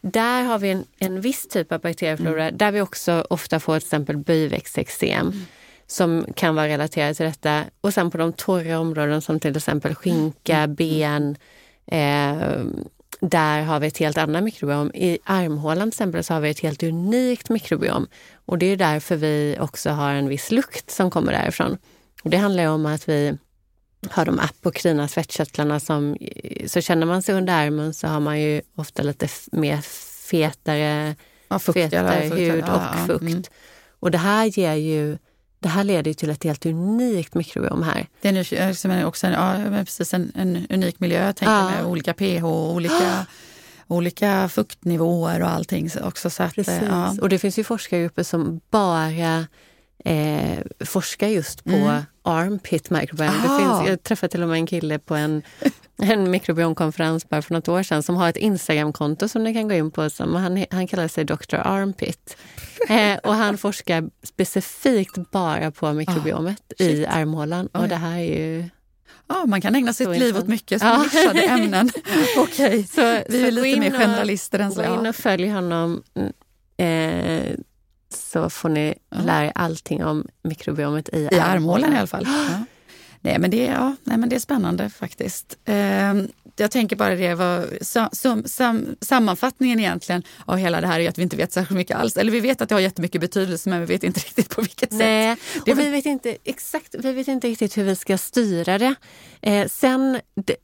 Där 0.01 0.43
har 0.43 0.59
vi 0.59 0.71
en, 0.71 0.85
en 0.99 1.21
viss 1.21 1.49
typ 1.49 1.73
av 1.73 1.81
bakterieflora 1.81 2.51
där 2.51 2.73
vi 2.73 2.81
också 2.81 3.27
ofta 3.31 3.61
får 3.61 3.79
till 3.79 3.87
exempel 3.87 4.17
böjväxteksem 4.17 5.33
som 5.87 6.27
kan 6.37 6.55
vara 6.55 6.69
relaterat 6.69 7.17
till 7.17 7.27
detta. 7.27 7.65
Och 7.81 7.95
sen 7.95 8.11
på 8.11 8.19
de 8.19 8.33
torra 8.33 8.79
områden 8.81 9.23
som 9.23 9.41
till 9.41 9.57
exempel 9.57 9.95
skinka, 9.95 10.67
ben. 10.67 11.37
Eh, 11.87 12.65
där 13.21 13.63
har 13.63 13.81
vi 13.81 13.87
ett 13.87 13.99
helt 13.99 14.19
annat 14.19 14.45
mikrobiom. 14.45 14.91
I 14.95 15.19
armhålan 15.25 15.91
till 15.91 15.97
exempel 15.97 16.25
så 16.25 16.35
har 16.35 16.41
vi 16.41 16.51
ett 16.51 16.61
helt 16.61 16.83
unikt 16.83 17.49
mikrobiom. 17.49 18.07
Och 18.47 18.59
det 18.59 18.67
är 18.67 18.77
därför 18.77 19.17
vi 19.17 19.57
också 19.61 19.91
har 19.91 20.13
en 20.13 20.29
viss 20.29 20.51
lukt 20.51 20.91
som 20.91 21.11
kommer 21.11 21.33
därifrån. 21.33 21.79
Och 22.23 22.31
det 22.31 22.37
handlar 22.37 22.67
om 22.67 22.87
att 22.87 23.09
vi 23.09 23.39
har 24.11 24.25
de 24.25 24.39
apokrina 24.39 25.09
svettkörtlarna 25.09 25.81
som, 25.81 26.17
så 26.67 26.81
känner 26.81 27.07
man 27.07 27.23
sig 27.23 27.35
under 27.35 27.53
armen 27.53 27.95
så 27.95 28.07
har 28.07 28.21
man 28.21 28.41
ju 28.41 28.63
ofta 28.75 29.03
lite 29.03 29.29
mer 29.53 29.81
fetare, 30.31 31.17
Ja, 31.49 31.59
fuktigare, 31.59 32.21
fetare 32.21 32.41
hud 32.41 32.65
och 32.65 33.07
fukt. 33.07 33.23
Mm. 33.23 33.43
Och 34.01 34.11
det 34.11 34.19
här 34.19 34.45
ger 34.45 34.75
ju, 34.75 35.19
det 35.63 35.69
här 35.69 35.85
leder 35.85 36.11
ju 36.11 36.15
till 36.15 36.31
ett 36.31 36.45
helt 36.45 36.67
unikt 36.67 37.35
mikrobiom 37.35 37.83
här. 37.83 38.07
Det 38.21 38.29
är 38.29 38.33
nu- 38.33 38.93
en- 38.93 39.05
också 39.05 39.27
en, 39.27 39.33
ja, 39.33 39.57
precis 39.85 40.15
en, 40.15 40.33
en 40.35 40.67
unik 40.71 41.01
miljö, 41.01 41.33
tänker 41.33 41.55
Ja. 41.55 41.71
med 41.71 41.85
olika 41.85 42.15
pH, 42.15 42.45
olika, 42.45 43.27
olika 43.87 44.49
fuktnivåer 44.49 45.43
och 45.43 45.49
allting 45.51 45.91
så- 45.91 46.01
också. 46.05 46.31
Så 46.31 46.43
att, 46.43 46.59
eh, 46.59 46.83
ja. 46.85 47.15
Och 47.21 47.29
det 47.29 47.39
finns 47.39 47.59
ju 47.59 47.65
forskargrupper 47.65 48.23
som 48.23 48.61
bara 48.71 49.47
eh, 50.05 50.59
forskar 50.85 51.29
just 51.29 51.65
på 51.65 51.71
Mm. 51.71 52.03
Armpit 52.23 52.91
microbiome. 52.91 53.33
Det 53.43 53.49
Ah. 53.49 53.59
finns, 53.79 53.89
jag 53.91 54.03
träffade 54.03 54.31
till 54.31 54.43
och 54.43 54.49
med 54.49 54.57
en 54.57 54.67
kille 54.67 54.99
på 54.99 55.15
en, 55.15 55.43
en 56.03 56.31
mikrobiomkonferens 56.31 57.29
bara 57.29 57.43
för 57.43 57.55
något 57.55 57.69
år 57.69 57.83
sedan 57.83 58.03
som 58.03 58.17
har 58.17 58.29
ett 58.29 58.37
Instagramkonto 58.37 59.29
som 59.29 59.45
ni 59.45 59.55
kan 59.55 59.69
gå 59.69 59.75
in 59.75 59.91
på. 59.91 60.11
Som 60.11 60.35
han, 60.35 60.65
han 60.71 60.87
kallar 60.87 61.09
sig 61.09 61.25
Dr. 61.25 61.55
Armpit. 61.57 62.37
Eh, 62.89 63.19
och 63.19 63.35
han 63.35 63.59
forskar 63.59 64.05
specifikt 64.23 65.31
bara 65.31 65.71
på 65.71 65.93
mikrobiomet 65.93 66.63
i 66.79 66.85
Ah, 66.85 66.89
shit. 66.97 67.07
armhålan. 67.09 67.67
Och 67.67 67.89
det 67.89 67.97
här 67.97 68.19
är 68.19 68.23
ju... 68.25 68.65
ja, 69.29 69.47
man 69.47 69.61
kan 69.61 69.75
ägna 69.75 69.93
sitt 69.93 70.09
liv 70.09 70.15
intressant. 70.17 70.43
åt 70.45 70.49
mycket 70.49 70.81
som 70.81 70.89
Ja. 70.89 71.03
nischade 71.03 71.43
ämnen. 71.43 71.91
Okej, 72.39 72.85
Så, 72.87 73.01
vi 73.29 73.47
är 73.47 73.51
lite 73.51 73.81
mer 73.81 73.93
och- 73.95 73.99
generalister 74.01 74.59
än 74.59 74.73
så. 74.73 74.83
Gå 74.83 74.95
in 74.95 75.07
och 75.07 75.17
följ 75.17 75.49
honom 75.49 76.03
mm, 76.15 76.33
eh, 76.77 77.55
så 78.17 78.51
får 78.51 78.69
ni 78.69 78.95
lära 79.11 79.45
er 79.47 79.53
allting 79.55 80.05
om 80.05 80.27
mikrobiomet 80.43 81.09
i, 81.13 81.29
I 81.33 81.39
armhålan 81.39 81.93
i 81.93 81.97
alla 81.97 82.07
fall. 82.17 82.25
Ja. 82.27 82.65
Nej, 83.25 83.39
men 83.39 83.51
det, 83.51 83.67
är- 83.67 83.73
ja, 83.73 83.97
nej, 84.05 84.19
men 84.19 84.29
det 84.29 84.37
är 84.37 84.41
spännande 84.41 84.91
faktiskt. 84.91 85.59
Ehm, 85.65 86.29
jag 86.57 86.71
tänker 86.71 86.97
bara 86.97 87.15
det, 87.15 87.35
var, 87.35 87.67
sam, 87.85 88.09
sam, 88.13 88.43
sam, 88.47 88.97
sammanfattningen 89.01 89.81
egentligen 89.81 90.23
av 90.45 90.57
hela 90.57 90.81
det 90.81 90.87
här 90.87 91.01
är 91.01 91.09
att 91.09 91.19
vi 91.19 91.23
inte 91.23 91.37
vet 91.37 91.53
särskilt 91.53 91.77
mycket 91.79 91.97
alls. 91.97 92.17
Eller 92.17 92.33
vi 92.33 92.41
vet 92.41 92.61
att 92.61 92.69
det 92.69 92.75
har 92.75 92.81
jättemycket 92.81 93.21
betydelse 93.21 93.71
men 93.71 93.81
vi 93.81 93.87
vet 93.87 94.05
inte 94.05 94.21
riktigt 94.27 94.49
på 94.57 94.61
vilket 94.63 94.91
sätt. 94.91 94.99
Nej, 94.99 95.37
Det 95.65 95.71
är 95.71 95.75
och 95.75 95.81
vi 95.81 95.89
vet 95.89 96.07
inte 96.07 96.37
exakt, 96.45 96.95
vi 96.99 97.13
vet 97.13 97.29
inte 97.29 97.49
riktigt 97.49 97.79
hur 97.79 97.85
vi 97.85 97.97
ska 97.97 98.19
styra 98.19 98.79
det. 98.79 98.95
Eh, 99.43 99.69
sen 99.69 100.21
de, 100.35 100.55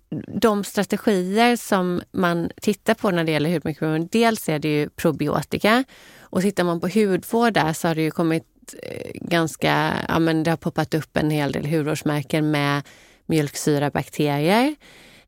de 0.40 0.64
strategier 0.64 1.56
som 1.56 2.02
man 2.12 2.50
tittar 2.62 2.94
på 2.94 3.10
när 3.10 3.24
det 3.24 3.32
gäller 3.32 3.50
hudmikrobiom, 3.50 4.08
dels 4.12 4.48
är 4.48 4.58
det 4.58 4.68
ju 4.68 4.88
probiotika 4.88 5.84
och 6.30 6.42
tittar 6.42 6.64
man 6.64 6.80
på 6.80 6.88
hudvård 6.88 7.52
där 7.52 7.72
så 7.72 7.88
har 7.88 7.94
det 7.94 8.02
ju 8.02 8.10
kommit 8.10 8.44
eh, 8.82 9.10
ganska, 9.14 9.92
ja 10.08 10.18
men 10.18 10.42
det 10.42 10.50
har 10.50 10.56
poppat 10.56 10.94
upp 10.94 11.16
en 11.16 11.30
hel 11.30 11.52
del 11.52 11.66
hudvårdsmärken 11.66 12.50
med 12.50 12.82
mjölksyrabakterier. 13.26 14.74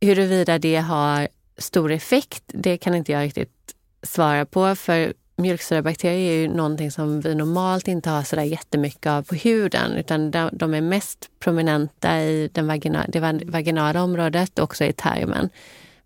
Huruvida 0.01 0.59
det 0.59 0.77
har 0.77 1.29
stor 1.59 1.93
effekt, 1.93 2.43
det 2.47 2.77
kan 2.77 2.95
inte 2.95 3.13
jag 3.13 3.23
riktigt 3.23 3.75
svara 4.03 4.47
på 4.47 4.75
för 4.75 5.13
mjölksyrabakterier 5.37 6.33
är 6.33 6.41
ju 6.41 6.49
någonting 6.49 6.91
som 6.91 7.21
vi 7.21 7.35
normalt 7.35 7.89
inte 7.89 8.11
har 8.11 8.23
sådär 8.23 8.43
jättemycket 8.43 9.07
av 9.07 9.23
på 9.23 9.35
huden 9.35 9.93
utan 9.93 10.31
de, 10.53 10.75
är 10.75 10.81
mest 10.81 11.31
prominenta 11.39 12.21
i 12.21 12.51
den 12.53 12.67
vagina, 12.67 13.07
det 13.09 13.21
vaginala 13.47 14.03
området 14.03 14.59
och 14.59 14.65
också 14.65 14.85
i 14.85 14.93
tarmen. 14.93 15.49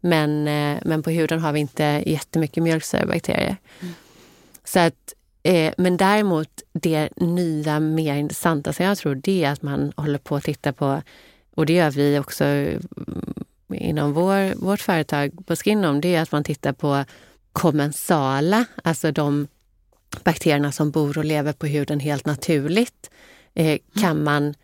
Men, 0.01 0.49
eh, 0.49 0.79
men 0.85 1.03
på 1.03 1.11
huden 1.11 1.41
har 1.41 1.53
vi 1.53 1.61
inte 1.61 2.03
jättemycket 2.07 2.63
mjölksyrabakterier. 2.63 3.57
Så 4.65 4.79
att, 4.79 5.15
eh, 5.43 5.75
men 5.79 5.97
däremot 5.97 6.63
det 6.73 7.09
nya, 7.17 7.81
mer 7.81 8.15
intressanta 8.15 8.73
som 8.73 8.85
jag 8.85 8.99
tror 8.99 9.15
det 9.15 9.45
är 9.45 9.53
att 9.53 9.63
man 9.63 9.93
håller 9.97 10.19
på 10.19 10.37
att 10.37 10.45
titta 10.45 10.73
på, 10.73 11.03
och 11.55 11.67
det 11.67 11.73
gör 11.73 11.91
vi 11.91 12.19
också 12.19 12.45
mm, 12.45 12.85
inom 13.69 14.13
vår, 14.13 14.55
vårt 14.55 14.81
företag 14.81 15.47
på 15.47 15.57
Skinom, 15.57 16.01
det 16.01 16.15
är 16.15 16.23
att 16.23 16.33
man 16.33 16.45
tittar 16.45 16.73
på 16.73 17.05
kommensala, 17.53 18.65
alltså 18.85 19.13
de 19.13 19.49
bakterierna 20.25 20.73
som 20.73 20.91
bor 20.91 21.19
och 21.19 21.25
lever 21.25 21.53
på 21.53 21.67
huden 21.67 22.01
helt 22.01 22.27
naturligt. 22.27 23.11
Eh, 23.55 23.79
kan 24.01 24.25
man 24.25 24.55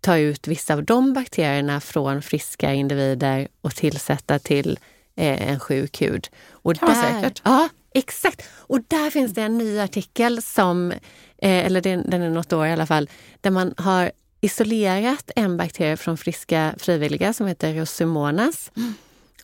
ta 0.00 0.16
ut 0.16 0.48
vissa 0.48 0.74
av 0.74 0.84
de 0.84 1.12
bakterierna 1.12 1.80
från 1.80 2.22
friska 2.22 2.72
individer 2.72 3.48
och 3.60 3.74
tillsätta 3.74 4.38
till 4.38 4.78
eh, 5.16 5.50
en 5.50 5.60
sjuk 5.60 6.02
hud. 6.02 6.28
Och 6.50 6.76
Kan 6.76 6.88
man 6.88 7.02
säkert. 7.02 7.42
Ja, 7.44 7.68
exakt. 7.94 8.42
Och 8.52 8.80
där 8.88 9.10
finns 9.10 9.34
det 9.34 9.42
en 9.42 9.58
ny 9.58 9.78
artikel 9.78 10.42
som, 10.42 10.90
eh, 11.38 11.66
eller 11.66 11.80
den, 11.80 12.10
den 12.10 12.22
är 12.22 12.30
något 12.30 12.52
år 12.52 12.66
i 12.66 12.72
alla 12.72 12.86
fall, 12.86 13.10
där 13.40 13.50
man 13.50 13.74
har 13.76 14.12
isolerat 14.40 15.30
en 15.36 15.56
bakterie 15.56 15.96
från 15.96 16.18
friska 16.18 16.74
frivilliga 16.78 17.32
som 17.32 17.46
heter 17.46 17.74
Rosumonas. 17.74 18.70
Mm. 18.76 18.94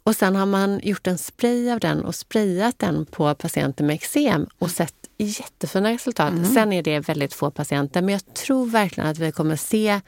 Och 0.03 0.17
sen 0.17 0.37
har 0.37 0.47
man 0.47 0.81
gjort 0.83 1.07
en 1.07 1.19
spray 1.19 1.71
av 1.71 1.81
den 1.81 2.05
och 2.05 2.15
sprayat 2.15 2.79
den 2.79 3.07
på 3.07 3.35
patienter 3.35 3.85
med 3.85 3.95
eksem 3.95 4.47
och 4.59 4.71
sett 4.71 4.95
jättefina 5.19 5.91
resultat. 5.91 6.33
Mm. 6.33 6.55
Sen 6.55 6.73
är 6.73 6.83
det 6.83 7.01
väldigt 7.01 7.35
få 7.35 7.51
patienter, 7.51 8.03
men 8.03 8.13
jag 8.13 8.35
tror 8.35 8.67
verkligen 8.67 9.11
att 9.11 9.19
vi 9.19 9.33
kommer 9.33 9.57
se 9.57 10.01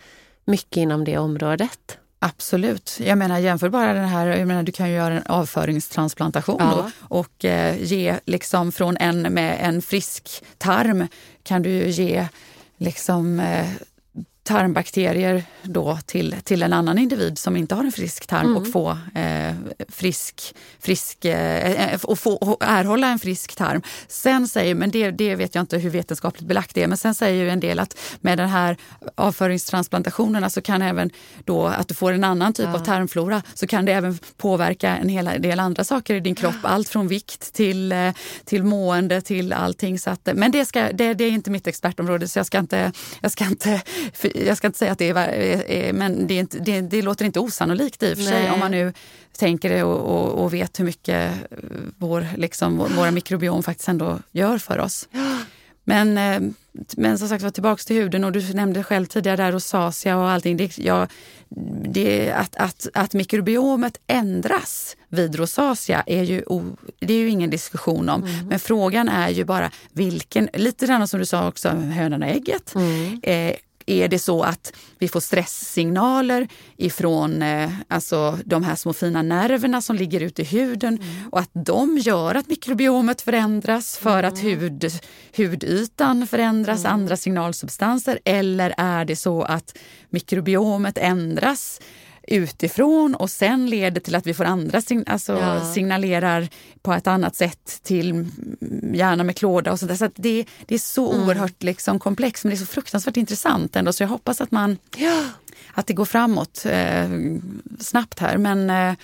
mycket 0.45 0.77
inom 0.77 1.05
det 1.05 1.19
området. 1.19 1.99
Absolut. 2.21 2.99
Jag 3.01 3.19
menar 3.19 3.39
jämför 3.39 3.69
bara 3.69 3.93
den 3.93 4.09
här, 4.09 4.27
jag 4.27 4.49
menar, 4.49 4.63
du 4.63 4.73
kan 4.73 4.89
ju 4.89 4.95
göra 4.95 5.15
en 5.15 5.27
avföringstransplantation 5.27 6.57
ja. 6.61 6.91
och 7.01 7.45
eh, 7.45 7.83
ge 7.83 8.15
liksom 8.25 8.73
från 8.73 8.97
en 8.97 9.23
med 9.23 9.59
en 9.61 9.83
frisk 9.83 10.45
tarm 10.59 11.07
kan 11.43 11.63
du 11.63 11.89
ge 11.89 12.29
liksom 12.79 13.41
eh, 13.41 13.67
tarmbakterier 14.49 15.43
då 15.63 15.99
till, 16.07 16.37
till 16.45 16.63
en 16.63 16.73
annan 16.73 16.99
individ 16.99 17.39
som 17.39 17.57
inte 17.57 17.75
har 17.75 17.85
en 17.85 17.93
frisk 17.93 18.27
tarm 18.27 18.47
mm. 18.47 18.57
och 18.57 18.73
få 18.73 18.99
eh, 19.15 19.55
frisk, 19.89 20.55
frisk 20.81 21.25
eh, 21.25 21.93
eh, 21.93 22.01
och 22.03 22.19
få 22.19 22.33
och 22.33 22.57
erhålla 22.61 23.09
en 23.09 23.19
frisk 23.19 23.57
tarm. 23.57 23.83
Sen 24.09 24.49
säger, 24.49 24.75
men 24.75 24.91
det, 24.91 25.11
det 25.11 25.35
vet 25.35 25.55
jag 25.55 25.63
inte 25.63 25.79
hur 25.79 25.91
vetenskapligt 25.91 26.49
belagt 26.49 26.75
det 26.75 26.83
är, 26.83 26.87
men 26.87 26.99
sen 26.99 27.15
säger 27.15 27.45
ju 27.45 27.51
en 27.51 27.61
del 27.61 27.79
att 27.79 27.99
med 28.21 28.39
den 28.39 28.49
här 28.49 28.77
avföringstransplantationerna 29.15 30.51
så 30.51 30.61
kan 30.61 30.83
även 30.83 31.11
då 31.45 31.67
att 31.67 31.89
du 31.89 31.95
får 31.95 32.13
en 32.13 32.25
annan 32.25 32.53
typ 32.53 32.67
ja. 32.67 32.75
av 32.75 32.85
tarmflora 32.85 33.43
så 33.55 33.67
kan 33.67 33.85
det 33.85 33.93
även 33.93 34.19
påverka 34.37 34.97
en 34.97 35.09
hel 35.09 35.25
del 35.39 35.61
andra 35.61 35.85
saker 35.85 36.15
i 36.15 36.21
din 36.21 36.35
kropp. 36.35 36.55
Allt 36.63 36.89
från 36.89 37.09
vikt 37.09 37.53
till, 37.53 37.93
eh, 37.93 38.11
till 38.45 38.65
mående 38.65 39.21
till 39.21 39.53
allting. 39.53 39.99
Så 39.99 40.11
att, 40.11 40.29
men 40.35 40.51
det, 40.51 40.65
ska, 40.65 40.93
det, 40.93 41.15
det 41.15 41.25
är 41.25 41.31
inte 41.31 41.51
mitt 41.51 41.67
expertområde 41.67 42.29
så 42.29 42.39
jag 42.39 42.47
ska 42.47 42.59
inte, 42.59 42.93
jag 43.21 43.33
ska 43.33 43.45
inte 43.45 43.83
jag 44.47 44.57
ska 44.57 44.67
inte 44.67 44.79
säga 44.79 44.93
att 44.93 44.99
det 44.99 45.09
är, 45.09 45.93
men 45.93 46.27
det, 46.27 46.35
är 46.35 46.41
inte, 46.41 46.59
det, 46.59 46.81
det 46.81 47.03
låter 47.03 47.25
inte 47.25 47.41
osannolikt 47.41 48.03
i 48.03 48.13
och 48.13 48.17
för 48.17 48.25
sig 48.25 48.43
Nej. 48.43 48.51
om 48.51 48.59
man 48.59 48.71
nu 48.71 48.93
tänker 49.39 49.71
det 49.71 49.83
och, 49.83 50.01
och, 50.01 50.45
och, 50.45 50.55
vet 50.55 50.81
hur 50.81 50.85
mycket 50.85 51.33
vår, 51.97 52.27
liksom, 52.37 52.79
våra 52.97 53.11
mikrobiom 53.11 53.63
faktiskt 53.63 53.89
ändå 53.89 54.19
gör 54.33 54.59
för 54.59 54.79
oss. 54.79 55.09
Men, 55.89 56.19
eh, 56.19 56.51
men 56.97 57.19
som 57.19 57.29
sagt 57.29 57.43
var 57.43 57.51
tillbaks 57.51 57.87
till 57.87 57.97
huden 57.97 58.25
och 58.25 58.33
du 58.33 58.55
nämnde 58.55 58.83
själv 58.83 59.07
tidigare 59.07 59.37
där 59.37 59.53
rosacea 59.53 60.19
och 60.19 60.31
allting. 60.31 60.57
Det, 60.57 60.79
ja, 60.79 61.09
det, 61.85 62.33
att, 62.33 62.57
att, 62.57 62.87
att 62.95 63.15
mikrobiomet 63.15 64.01
ändras 64.07 64.97
vid 65.09 65.35
rosacea 65.35 66.03
är 66.07 66.23
ju, 66.23 66.43
det 67.01 67.15
är 67.15 67.19
ju 67.19 67.29
ingen 67.29 67.51
diskussion 67.51 68.09
om. 68.09 68.23
Mm. 68.23 68.49
Men 68.49 68.59
frågan 68.59 69.09
är 69.09 69.29
ju 69.29 69.45
bara 69.45 69.71
vilken, 69.93 70.49
lite 70.53 70.87
grann 70.87 71.09
som 71.09 71.21
du 71.21 71.27
sa 71.27 71.49
också, 71.49 71.69
hönan 71.69 72.23
och 72.23 72.29
ägget. 72.29 72.75
Mm. 72.75 73.21
Eh, 73.23 73.57
är 73.91 74.09
det 74.09 74.19
så 74.19 74.43
att 74.43 74.73
vi 74.99 75.09
får 75.09 75.21
stresssignaler 75.21 76.49
ifrån 76.77 77.43
eh, 77.43 77.71
alltså 77.89 78.39
de 78.45 78.63
här 78.63 78.75
små 78.75 78.93
fina 78.93 79.23
nerverna 79.23 79.83
som 79.83 79.97
ligger 79.97 80.21
ute 80.21 80.43
i 80.43 80.45
huden 80.45 80.95
mm. 81.03 81.29
och 81.33 81.39
att 81.39 81.51
de 81.53 81.99
gör 81.99 82.35
att 82.35 82.49
mikrobiomet 82.49 83.23
förändras 83.23 83.99
för 83.99 84.19
mm. 84.19 84.33
att 84.33 84.45
hud, 84.45 84.93
hudytan 85.37 86.27
förändras, 86.27 86.81
mm. 86.81 86.93
andra 86.93 87.17
signalsubstanser? 87.17 88.19
Eller 88.25 88.75
är 88.77 89.05
det 89.05 89.17
så 89.17 89.43
att 89.43 89.79
mikrobiomet 90.11 90.99
ändras 90.99 91.81
utifrån 92.29 93.15
och 93.15 93.31
sen 93.31 93.71
leder 93.71 94.01
till 94.01 94.15
att 94.15 94.27
vi 94.27 94.35
får 94.35 94.45
andra 94.45 94.81
sign 94.81 95.05
alltså 95.07 95.39
ja. 95.39 95.73
signalerar 95.75 96.49
på 96.83 96.93
ett 96.93 97.07
annat 97.07 97.37
sätt 97.37 97.81
till 97.83 98.27
hjärnan 98.93 99.27
med 99.27 99.37
klåda 99.37 99.73
och 99.73 99.79
sånt 99.79 99.89
där. 99.89 99.97
Så 99.97 100.11
det, 100.15 100.47
det 100.67 100.75
är 100.75 100.79
så 100.79 101.13
mm. 101.13 101.25
oerhört 101.25 101.63
liksom 101.63 101.99
komplext 101.99 102.45
men 102.45 102.51
det 102.51 102.57
är 102.57 102.59
så 102.59 102.67
fruktansvärt 102.67 103.17
intressant 103.17 103.77
ändå 103.77 103.93
så 103.93 104.03
jag 104.03 104.09
hoppas 104.09 104.41
att 104.41 104.51
man 104.51 104.79
ja. 104.97 105.25
att 105.75 105.87
det 105.87 105.95
går 105.95 106.05
framåt 106.05 106.67
eh, 106.67 107.09
snabbt 107.81 108.19
här. 108.19 108.39
Men, 108.39 108.71
eh, 108.71 108.95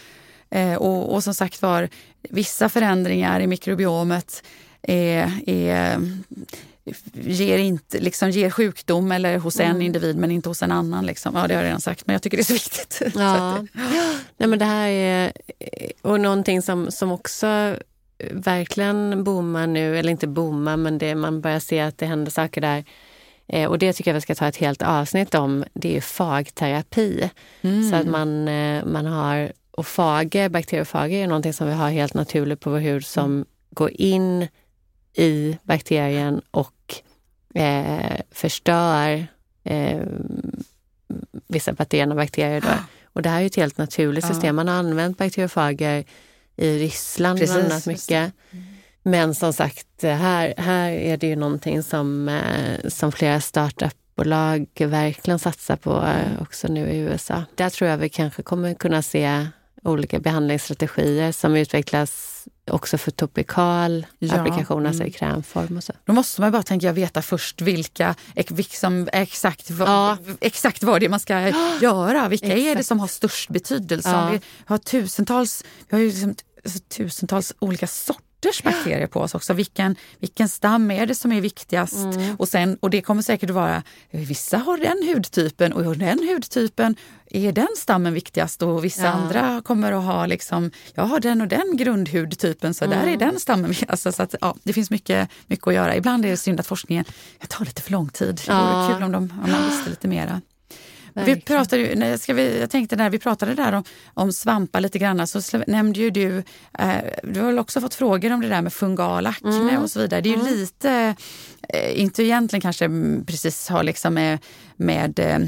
eh 0.50 0.74
och, 0.74 1.14
och 1.14 1.24
som 1.24 1.34
sagt 1.34 1.62
var, 1.62 1.88
vissa 2.22 2.68
förändringar 2.68 3.40
i 3.40 3.46
mikrobiomet 3.46 4.42
är, 4.82 5.40
är 5.46 6.00
ger, 7.12 7.58
inte, 7.58 8.00
liksom, 8.00 8.30
ger 8.30 8.50
sjukdom 8.50 9.12
eller 9.12 9.38
hos 9.38 9.60
en 9.60 9.70
mm. 9.70 9.82
individ 9.82 10.16
men 10.16 10.30
inte 10.30 10.48
hos 10.48 10.62
en 10.62 10.72
annan. 10.72 11.06
Liksom. 11.06 11.34
Ja, 11.34 11.46
det 11.46 11.54
har 11.54 11.62
jag 11.62 11.66
redan 11.66 11.80
sagt, 11.80 12.06
men 12.06 12.12
jag 12.12 12.22
tycker 12.22 12.36
det 12.36 12.40
är 12.40 12.44
så 12.44 12.52
viktigt. 12.52 13.02
Ja. 13.14 13.64
så 13.72 13.80
Nej, 14.36 14.48
men 14.48 14.58
det 14.58 14.64
här 14.64 14.88
är 14.88 15.32
och 16.02 16.20
någonting 16.20 16.62
som, 16.62 16.90
som 16.90 17.12
också 17.12 17.76
verkligen 18.30 19.24
boomar 19.24 19.66
nu, 19.66 19.98
eller 19.98 20.10
inte 20.10 20.26
boomar, 20.26 20.76
men 20.76 20.98
det, 20.98 21.14
man 21.14 21.40
börjar 21.40 21.60
se 21.60 21.80
att 21.80 21.98
det 21.98 22.06
händer 22.06 22.30
saker 22.30 22.60
där. 22.60 22.84
Eh, 23.46 23.70
och 23.70 23.78
det 23.78 23.92
tycker 23.92 24.10
jag 24.10 24.14
vi 24.14 24.20
ska 24.20 24.34
ta 24.34 24.48
ett 24.48 24.56
helt 24.56 24.82
avsnitt 24.82 25.34
om. 25.34 25.64
Det 25.74 25.96
är 25.96 26.00
fagterapi. 26.00 27.30
Mm. 27.62 27.90
Så 27.90 27.96
att 27.96 28.06
man, 28.06 28.48
eh, 28.48 28.84
man 28.84 29.06
har, 29.06 29.52
och 29.70 29.86
fager, 29.86 30.48
bakteriofager 30.48 31.22
är 31.22 31.26
någonting 31.26 31.52
som 31.52 31.66
vi 31.66 31.74
har 31.74 31.90
helt 31.90 32.14
naturligt 32.14 32.60
på 32.60 32.70
vår 32.70 32.78
hud 32.78 33.06
som 33.06 33.24
mm. 33.24 33.46
går 33.70 33.90
in 33.90 34.48
i 35.16 35.58
bakterien 35.62 36.42
och 36.50 36.73
eh, 37.54 38.20
förstör 38.30 39.26
eh, 39.64 40.02
vissa 41.48 41.74
patogena 41.74 42.14
bakterier. 42.14 42.60
Då. 42.60 42.68
Och 43.12 43.22
det 43.22 43.28
här 43.28 43.42
är 43.42 43.46
ett 43.46 43.56
helt 43.56 43.78
naturligt 43.78 44.26
system. 44.26 44.56
Man 44.56 44.68
har 44.68 44.74
använt 44.74 45.18
bakteriofager 45.18 46.04
i 46.56 46.78
Ryssland 46.78 47.38
Precis. 47.38 47.54
bland 47.54 47.72
annat 47.72 47.86
mycket. 47.86 48.32
Men 49.02 49.34
som 49.34 49.52
sagt, 49.52 50.02
här, 50.02 50.54
här 50.56 50.90
är 50.90 51.16
det 51.16 51.26
ju 51.26 51.36
någonting 51.36 51.82
som, 51.82 52.28
eh, 52.28 52.88
som 52.88 53.12
flera 53.12 53.40
startupbolag 53.40 54.66
verkligen 54.78 55.38
satsar 55.38 55.76
på 55.76 55.96
eh, 55.96 56.42
också 56.42 56.68
nu 56.68 56.90
i 56.90 56.98
USA. 56.98 57.42
Där 57.54 57.70
tror 57.70 57.90
jag 57.90 57.98
vi 57.98 58.08
kanske 58.08 58.42
kommer 58.42 58.74
kunna 58.74 59.02
se 59.02 59.46
olika 59.82 60.18
behandlingsstrategier 60.18 61.32
som 61.32 61.56
utvecklas 61.56 62.33
också 62.70 62.98
för 62.98 63.11
topikal 63.11 64.07
ja. 64.18 64.35
applikation, 64.35 64.87
alltså 64.87 65.02
i 65.02 65.07
mm. 65.07 65.12
krämform 65.12 65.76
och 65.76 65.85
så. 65.85 65.92
Då 66.04 66.12
måste 66.12 66.40
man 66.40 66.52
bara 66.52 66.62
tänka 66.62 66.92
veta 66.92 67.22
först 67.22 67.61
vilka, 67.61 68.14
liksom, 68.35 69.09
exakt, 69.12 69.70
ja. 69.70 70.18
exakt 70.40 70.83
vad 70.83 71.00
det 71.00 71.07
är 71.07 71.11
man 71.11 71.20
ska 71.20 71.40
göra. 71.80 72.28
Vilka 72.28 72.46
exakt. 72.46 72.66
är 72.66 72.74
det 72.74 72.85
som 72.85 73.00
har 73.00 73.07
störst 73.07 73.50
betydelse? 73.50 74.11
Ja. 74.11 74.30
Vi 74.30 74.40
har 74.64 74.78
tusentals, 74.78 75.64
vi 75.88 75.96
har 75.96 76.02
ju 76.02 76.09
liksom 76.09 76.35
tusentals 76.96 77.54
olika 77.59 77.87
sorter 77.87 78.23
sorters 78.44 78.62
bakterier 78.62 79.07
på 79.07 79.20
oss 79.20 79.35
också. 79.35 79.52
Vilken, 79.52 79.96
vilken 80.20 80.48
stam 80.48 80.90
är 80.90 81.07
det 81.07 81.14
som 81.14 81.33
är 81.33 81.40
viktigast? 81.40 81.94
Mm. 81.94 82.37
Och, 82.37 82.48
sen, 82.48 82.78
och 82.80 82.90
det 82.90 83.02
kommer 83.02 83.22
säkert 83.22 83.50
att 83.50 83.57
vara, 83.57 83.83
vissa 84.11 84.59
har 84.59 84.78
den 84.78 85.14
hudtypen 85.14 85.72
och 85.72 85.96
den 85.96 86.18
hudtypen 86.18 86.96
är 87.30 87.52
den 87.52 87.68
stammen 87.76 88.14
viktigast 88.14 88.62
och 88.62 88.85
vissa 88.85 89.04
ja. 89.04 89.11
andra 89.11 89.62
kommer 89.64 89.92
att 89.92 90.04
ha 90.04 90.26
liksom, 90.26 90.70
jag 90.94 91.04
har 91.04 91.20
den 91.20 91.40
och 91.40 91.48
den 91.48 91.76
grundhudtypen 91.76 92.74
så 92.74 92.85
mm. 92.85 92.98
där 92.98 93.04
är 93.04 93.14
mm. 93.14 93.18
den 93.18 93.40
stammen. 93.40 93.74
Alltså, 93.88 94.12
så 94.12 94.22
att, 94.22 94.35
ja, 94.40 94.57
det 94.62 94.72
finns 94.72 94.90
mycket, 94.90 95.28
mycket 95.46 95.66
att 95.66 95.74
göra. 95.74 95.96
Ibland 95.96 96.24
är 96.24 96.30
det 96.30 96.37
synd 96.37 96.61
att 96.61 96.66
forskningen 96.66 97.04
tar 97.48 97.64
lite 97.64 97.83
för 97.83 97.92
lång 97.92 98.09
tid. 98.09 98.40
Det 98.46 98.52
vore 98.52 98.94
kul 98.94 99.02
om, 99.02 99.12
de, 99.12 99.16
om 99.44 99.50
man 99.50 99.70
visste 99.70 99.90
lite 99.90 100.09
mera. 100.09 100.40
Vi 101.14 101.40
pratade, 101.40 101.92
nej, 101.96 102.18
ska 102.18 102.35
vi, 102.35 102.61
jag 102.61 102.70
tänkte 102.70 102.96
när 102.96 103.11
vi 103.11 103.18
pratade 103.18 103.55
där 103.55 103.72
om, 103.72 103.85
om 104.14 104.33
svampar 104.33 104.81
lite 104.81 104.98
grann 104.98 105.27
så 105.27 105.59
nämnde 105.66 106.00
ju 106.00 106.11
du, 106.11 106.42
eh, 106.79 106.94
du 107.22 107.40
har 107.40 107.46
väl 107.46 107.59
också 107.59 107.81
fått 107.81 107.94
frågor 107.94 108.33
om 108.33 108.40
det 108.40 108.48
där 108.48 108.62
med 108.62 108.72
fungal 108.72 109.27
akne 109.27 109.57
mm. 109.57 109.83
och 109.83 109.90
så 109.90 110.00
vidare. 110.00 110.20
Det 110.20 110.29
är 110.29 110.37
ju 110.37 110.40
mm. 110.40 110.55
lite, 110.55 111.14
eh, 111.68 112.00
inte 112.00 112.22
egentligen 112.22 112.61
kanske 112.61 112.90
precis 113.27 113.68
har 113.68 113.83
liksom 113.83 114.14
med, 114.14 114.38
med 114.77 115.18
eh, 115.18 115.38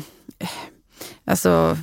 alltså 1.25 1.79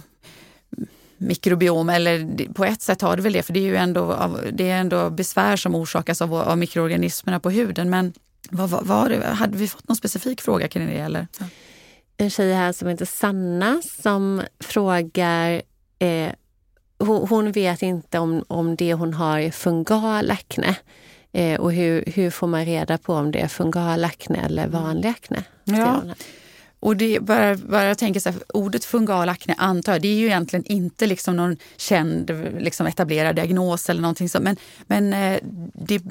mikrobiom, 1.18 1.90
eller 1.90 2.48
på 2.54 2.66
ett 2.66 2.82
sätt 2.82 3.02
har 3.02 3.16
det 3.16 3.22
väl 3.22 3.34
det, 3.34 3.44
för 3.44 3.54
det 3.54 3.60
är 3.60 3.68
ju 3.68 3.76
ändå, 3.76 4.30
det 4.52 4.70
är 4.70 4.80
ändå 4.80 5.10
besvär 5.10 5.56
som 5.56 5.76
orsakas 5.76 6.22
av, 6.22 6.34
av 6.34 6.58
mikroorganismerna 6.58 7.40
på 7.40 7.50
huden. 7.50 7.90
Men 7.90 8.14
vad, 8.50 8.70
vad, 8.70 8.86
vad, 8.86 9.12
hade 9.12 9.58
vi 9.58 9.68
fått 9.68 9.88
någon 9.88 9.98
specifik 9.98 10.42
fråga 10.42 10.68
kring 10.68 10.88
det? 10.88 11.00
Eller? 11.00 11.28
Ja 11.40 11.46
en 12.24 12.30
tjej 12.30 12.54
här 12.54 12.72
som 12.72 12.88
heter 12.88 13.06
Sanna 13.06 13.82
som 14.02 14.42
frågar 14.60 15.62
eh, 16.00 16.32
hon, 17.00 17.28
hon, 17.28 17.52
vet 17.52 17.82
inte 17.82 18.20
om, 18.20 18.44
om 18.48 18.76
det 18.76 18.94
hon 18.94 19.14
har 19.14 19.40
är 19.40 19.52
fungal 19.52 20.32
akne. 20.32 20.76
Eh, 21.32 21.60
och 21.60 21.74
hur, 21.74 22.04
hur 22.08 22.30
får 22.30 22.48
man 22.48 22.66
reda 22.66 22.98
på 22.98 23.14
om 23.14 23.32
det 23.32 23.40
är 23.40 23.48
fungal 23.48 24.04
akne 24.04 24.46
eller 24.46 24.68
vanlig 24.68 25.10
akne? 25.10 25.44
Ja. 25.64 26.02
Och 26.84 26.98
det, 26.98 27.20
bara, 27.20 27.56
bara 27.56 27.86
jag 27.86 27.98
tänker 27.98 28.20
så 28.20 28.30
här, 28.30 28.40
ordet 28.54 28.86
fungal 28.86 29.30
akne 29.30 29.56
antar 29.58 30.00
det 30.00 30.08
är 30.08 30.16
ju 30.16 30.26
egentligen 30.26 30.66
inte 30.66 31.06
liksom 31.06 31.36
någon 31.36 31.58
känd 31.78 32.32
liksom 32.60 32.88
etablerad 32.88 33.36
diagnos 33.36 33.90
eller 33.90 34.02
någonting 34.02 34.30
sånt. 34.30 34.44
Men, 34.44 34.58
men 34.88 35.14
eh, 35.14 35.40
det, 35.74 36.02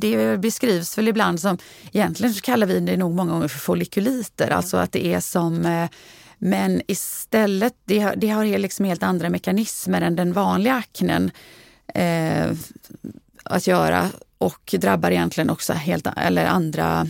det, 0.00 0.40
beskrivs 0.40 0.98
väl 0.98 1.08
ibland 1.08 1.40
som, 1.40 1.58
egentligen 1.92 2.34
kallar 2.34 2.66
vi 2.66 2.80
det 2.80 2.96
nog 2.96 3.14
många 3.14 3.32
gånger 3.32 3.48
för 3.48 3.58
follikuliter, 3.58 4.46
mm. 4.46 4.56
alltså 4.56 4.76
att 4.76 4.92
det 4.92 5.06
är 5.06 5.20
som 5.20 5.66
eh, 5.66 5.88
men 6.38 6.82
istället, 6.86 7.74
det 7.84 7.98
har, 7.98 8.16
det 8.16 8.28
har 8.28 8.44
liksom 8.44 8.84
helt 8.84 9.02
andra 9.02 9.30
mekanismer 9.30 10.00
än 10.00 10.16
den 10.16 10.32
vanliga 10.32 10.74
aknen 10.74 11.30
eh, 11.94 12.50
att 13.44 13.66
göra 13.66 14.10
och 14.38 14.74
drabbar 14.78 15.10
egentligen 15.10 15.50
också 15.50 15.72
helt 15.72 16.06
eller 16.16 16.46
andra 16.46 17.06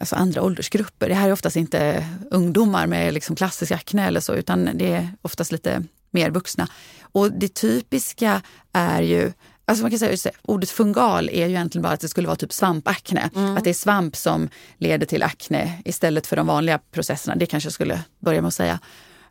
alltså 0.00 0.16
andra 0.16 0.42
åldersgrupper. 0.42 1.08
Det 1.08 1.14
här 1.14 1.28
är 1.28 1.32
oftast 1.32 1.56
inte 1.56 2.06
ungdomar 2.30 2.86
med 2.86 3.14
liksom 3.14 3.36
klassisk 3.36 3.72
akne 3.72 4.06
eller 4.06 4.20
så, 4.20 4.34
utan 4.34 4.70
det 4.74 4.92
är 4.92 5.08
oftast 5.22 5.52
lite 5.52 5.82
mer 6.10 6.30
vuxna. 6.30 6.68
Och 7.00 7.32
det 7.32 7.54
typiska 7.54 8.42
är 8.72 9.02
ju 9.02 9.32
Alltså 9.68 9.82
man 9.82 9.90
kan 9.90 9.98
säga, 9.98 10.32
ordet 10.42 10.70
fungal 10.70 11.28
är 11.28 11.46
ju 11.46 11.52
egentligen 11.52 11.82
bara 11.82 11.92
att 11.92 12.00
det 12.00 12.08
skulle 12.08 12.26
vara 12.26 12.36
typ 12.36 12.52
svampakne. 12.52 13.30
Mm. 13.34 13.56
Att 13.56 13.64
det 13.64 13.70
är 13.70 13.74
svamp 13.74 14.16
som 14.16 14.48
leder 14.78 15.06
till 15.06 15.22
akne 15.22 15.82
istället 15.84 16.26
för 16.26 16.36
de 16.36 16.46
vanliga 16.46 16.78
processerna. 16.78 17.36
Det 17.36 17.46
kanske 17.46 17.66
jag 17.66 17.72
skulle 17.72 18.00
börja 18.18 18.40
med 18.40 18.48
att 18.48 18.54
säga. 18.54 18.78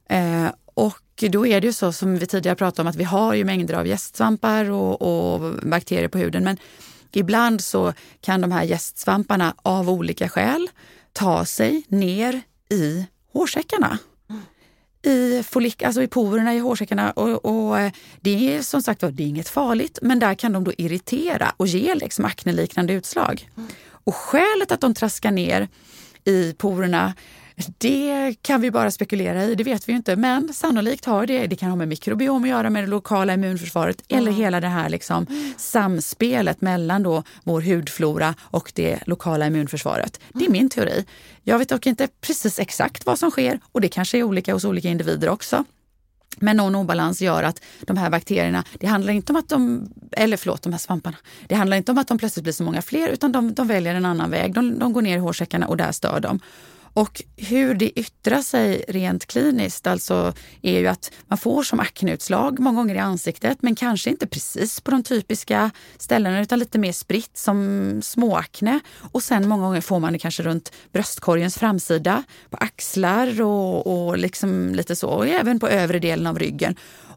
Eh, 0.10 0.48
och 0.74 1.24
då 1.30 1.48
är 1.48 1.62
det 1.62 1.68
ju 1.68 1.74
så 1.74 1.92
som 1.92 2.18
vi 2.18 2.26
tidigare 2.26 2.56
pratade 2.56 2.82
om 2.82 2.88
att 2.88 2.96
vi 2.96 3.04
har 3.04 3.34
ju 3.34 3.44
mängder 3.44 3.74
av 3.74 3.88
gästsvampar 3.88 4.72
och, 4.72 5.02
och 5.02 5.54
bakterier 5.64 6.08
på 6.08 6.18
huden. 6.18 6.44
Men 6.44 6.58
ibland 7.16 7.62
så 7.62 7.94
kan 8.22 8.42
de 8.42 8.52
här 8.52 8.64
gästsvamparna 8.64 9.56
av 9.62 9.90
olika 9.90 10.30
skäl 10.30 10.70
ta 11.14 11.46
sig 11.46 11.84
ner 11.88 12.42
i 12.70 13.06
hårsäckarna 13.34 14.00
i, 15.06 15.44
folik, 15.44 15.84
alltså 15.84 16.02
i 16.02 16.08
porerna 16.08 16.56
i 16.56 16.60
hårsäckarna. 16.60 17.12
Och, 17.12 17.46
och, 17.46 17.80
eh, 17.80 17.92
det 18.22 18.56
är 18.56 18.62
som 18.62 18.82
sagt 18.82 19.00
det 19.00 19.24
är 19.24 19.28
inget 19.28 19.50
farligt, 19.50 20.00
men 20.02 20.20
där 20.20 20.34
kan 20.34 20.54
de 20.54 20.64
då 20.64 20.72
irritera 20.78 21.54
och 21.58 21.68
ge 21.68 21.96
liksom 21.96 22.26
akneliknande 22.26 22.94
utslag. 22.94 23.50
Mm. 23.58 23.70
Och 23.88 24.16
skälet 24.16 24.72
att 24.72 24.82
de 24.82 24.94
traskar 24.94 25.32
ner 25.32 25.68
i 26.26 26.54
porerna 26.54 27.14
det 27.78 28.36
kan 28.42 28.62
vi 28.62 28.72
bara 28.72 28.92
spekulera 28.92 29.44
i, 29.44 29.56
det 29.56 29.64
vet 29.64 29.90
vi 29.90 29.94
inte. 29.94 30.16
Men 30.16 30.54
sannolikt 30.54 31.06
har 31.06 31.26
det, 31.26 31.48
det 31.48 31.56
kan 31.56 31.70
ha 31.70 31.76
med 31.76 31.88
mikrobiom 31.88 32.44
att 32.44 32.50
göra, 32.50 32.70
med 32.70 32.84
det 32.84 32.88
lokala 32.88 33.34
immunförsvaret 33.34 34.04
mm. 34.08 34.22
eller 34.22 34.32
hela 34.32 34.60
det 34.60 34.68
här 34.68 34.90
liksom 34.90 35.26
samspelet 35.58 36.62
mellan 36.62 37.04
då 37.04 37.24
vår 37.44 37.62
hudflora 37.62 38.36
och 38.42 38.72
det 38.76 39.00
lokala 39.06 39.48
immunförsvaret. 39.48 40.20
Det 40.34 40.46
är 40.46 40.50
min 40.50 40.70
teori. 40.70 41.06
Jag 41.44 41.60
vet 41.60 41.70
dock 41.70 41.86
inte 41.86 42.08
precis 42.22 42.60
exakt 42.60 43.06
vad 43.06 43.20
som 43.20 43.32
sker 43.32 43.60
och 43.72 43.82
det 43.82 43.90
kanske 43.90 44.18
är 44.18 44.24
olika 44.24 44.54
hos 44.54 44.66
olika 44.66 44.90
individer 44.90 45.30
också. 45.30 45.66
Men 46.40 46.58
någon 46.58 46.76
obalans 46.76 47.22
gör 47.22 47.44
att 47.44 47.62
de 47.82 47.98
här 47.98 48.10
bakterierna, 48.10 48.64
det 48.80 48.88
handlar 48.88 49.14
inte 49.14 49.32
om 49.32 49.36
att 49.36 49.50
de, 49.50 49.90
eller 50.12 50.38
förlåt, 50.38 50.62
de 50.62 50.74
här 50.74 50.80
svamparna. 50.80 51.18
Det 51.48 51.56
handlar 51.56 51.78
inte 51.78 51.92
om 51.92 51.98
att 51.98 52.08
de 52.08 52.18
plötsligt 52.18 52.44
blir 52.44 52.54
så 52.54 52.64
många 52.64 52.82
fler 52.82 53.10
utan 53.10 53.32
de, 53.32 53.54
de 53.54 53.68
väljer 53.68 53.96
en 53.96 54.06
annan 54.06 54.32
väg. 54.32 54.54
De, 54.54 54.80
de 54.80 54.94
går 54.94 55.02
ner 55.02 55.18
i 55.18 55.20
hårsäckarna 55.20 55.68
och 55.68 55.78
där 55.78 55.92
stör 55.92 56.20
de. 56.20 56.40
Och 56.96 57.22
hur 57.38 57.74
det 57.74 58.00
yttrar 58.00 58.42
sig 58.42 58.86
rent 58.88 59.26
kliniskt 59.26 59.88
alltså 59.88 60.34
är 60.62 60.80
ju 60.80 60.88
att 60.88 61.12
man 61.28 61.38
får 61.38 61.64
som 61.64 61.80
akneutslag 61.80 62.60
många 62.60 62.78
gånger 62.78 62.96
i 62.96 63.00
ansiktet 63.00 63.58
men 63.62 63.76
kanske 63.76 64.10
inte 64.10 64.28
precis 64.28 64.82
på 64.82 64.92
de 64.92 65.04
typiska 65.04 65.72
ställena 65.98 66.42
utan 66.42 66.60
lite 66.60 66.80
mer 66.80 66.92
spritt 66.92 67.38
som 67.38 68.02
småakne. 68.04 68.80
Och 69.12 69.24
sen 69.24 69.48
många 69.48 69.64
gånger 69.64 69.82
får 69.82 70.00
man 70.00 70.14
det 70.14 70.20
kanske 70.20 70.44
runt 70.44 70.72
bröstkorgens 70.92 71.58
framsida, 71.58 72.24
på 72.50 72.58
axlar 72.58 73.42
och, 73.42 74.08
och 74.08 74.18
liksom 74.18 74.76
lite 74.76 74.96
så. 74.96 75.10
Och 75.10 75.28
även 75.28 75.60
på 75.60 75.68
övre 75.68 76.00
delen 76.00 76.28
av 76.28 76.40
ryggen. 76.40 76.76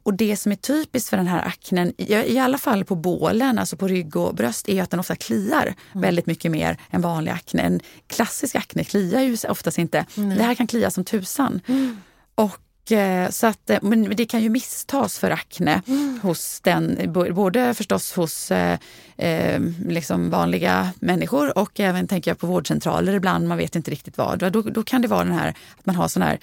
Och 0.08 0.14
det 0.14 0.36
som 0.36 0.52
är 0.52 0.56
typiskt 0.56 1.10
för 1.10 1.16
den 1.16 1.26
här 1.26 1.46
aknen, 1.46 1.92
i 1.98 2.38
alla 2.38 2.58
fall 2.58 2.84
på 2.84 2.94
bålen, 2.94 3.58
alltså 3.58 3.76
på 3.76 3.88
rygg 3.88 4.16
och 4.16 4.34
bröst, 4.34 4.68
är 4.68 4.82
att 4.82 4.90
den 4.90 5.00
ofta 5.00 5.16
kliar 5.16 5.62
mm. 5.62 6.02
väldigt 6.02 6.26
mycket 6.26 6.50
mer 6.50 6.76
än 6.90 7.00
vanlig 7.00 7.32
akne. 7.32 7.62
En 7.62 7.80
klassisk 8.06 8.56
akne 8.56 8.84
kliar 8.84 9.20
ju 9.20 9.36
oftast 9.48 9.78
inte. 9.78 10.06
Mm. 10.16 10.36
Det 10.38 10.42
här 10.42 10.54
kan 10.54 10.66
klia 10.66 10.90
som 10.90 11.04
tusan. 11.04 11.60
Mm. 11.66 11.96
Och 12.34 12.92
eh, 12.92 13.30
så 13.30 13.46
att, 13.46 13.70
eh, 13.70 13.78
men 13.82 14.16
det 14.16 14.26
kan 14.26 14.42
ju 14.42 14.48
misstas 14.48 15.18
för 15.18 15.30
akne 15.30 15.82
mm. 15.86 16.20
hos 16.22 16.60
den, 16.60 17.12
både 17.34 17.74
förstås 17.74 18.12
hos 18.12 18.50
eh, 18.50 18.78
eh, 19.16 19.60
liksom 19.86 20.30
vanliga 20.30 20.90
människor 21.00 21.58
och 21.58 21.80
även 21.80 22.08
tänker 22.08 22.30
jag 22.30 22.38
på 22.38 22.46
vårdcentraler 22.46 23.12
ibland, 23.12 23.48
man 23.48 23.58
vet 23.58 23.76
inte 23.76 23.90
riktigt 23.90 24.18
vad. 24.18 24.38
Då, 24.38 24.50
då 24.62 24.82
kan 24.82 25.02
det 25.02 25.08
vara 25.08 25.24
den 25.24 25.38
här 25.38 25.48
att 25.48 25.86
man 25.86 25.94
har 25.94 26.08
sån 26.08 26.22
här 26.22 26.38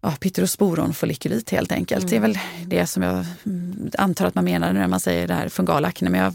ja, 0.00 0.10
pytterosporon 0.20 0.94
folikulit 0.94 1.50
helt 1.50 1.72
enkelt. 1.72 2.02
Mm. 2.02 2.10
Det 2.10 2.16
är 2.16 2.20
väl 2.20 2.38
det 2.66 2.86
som 2.86 3.02
jag 3.02 3.24
antar 3.98 4.26
att 4.26 4.34
man 4.34 4.44
menar 4.44 4.72
när 4.72 4.88
man 4.88 5.00
säger 5.00 5.28
det 5.28 5.34
här 5.34 5.48
fungal 5.48 5.84
akne. 5.84 6.10
Men 6.10 6.20
jag 6.20 6.34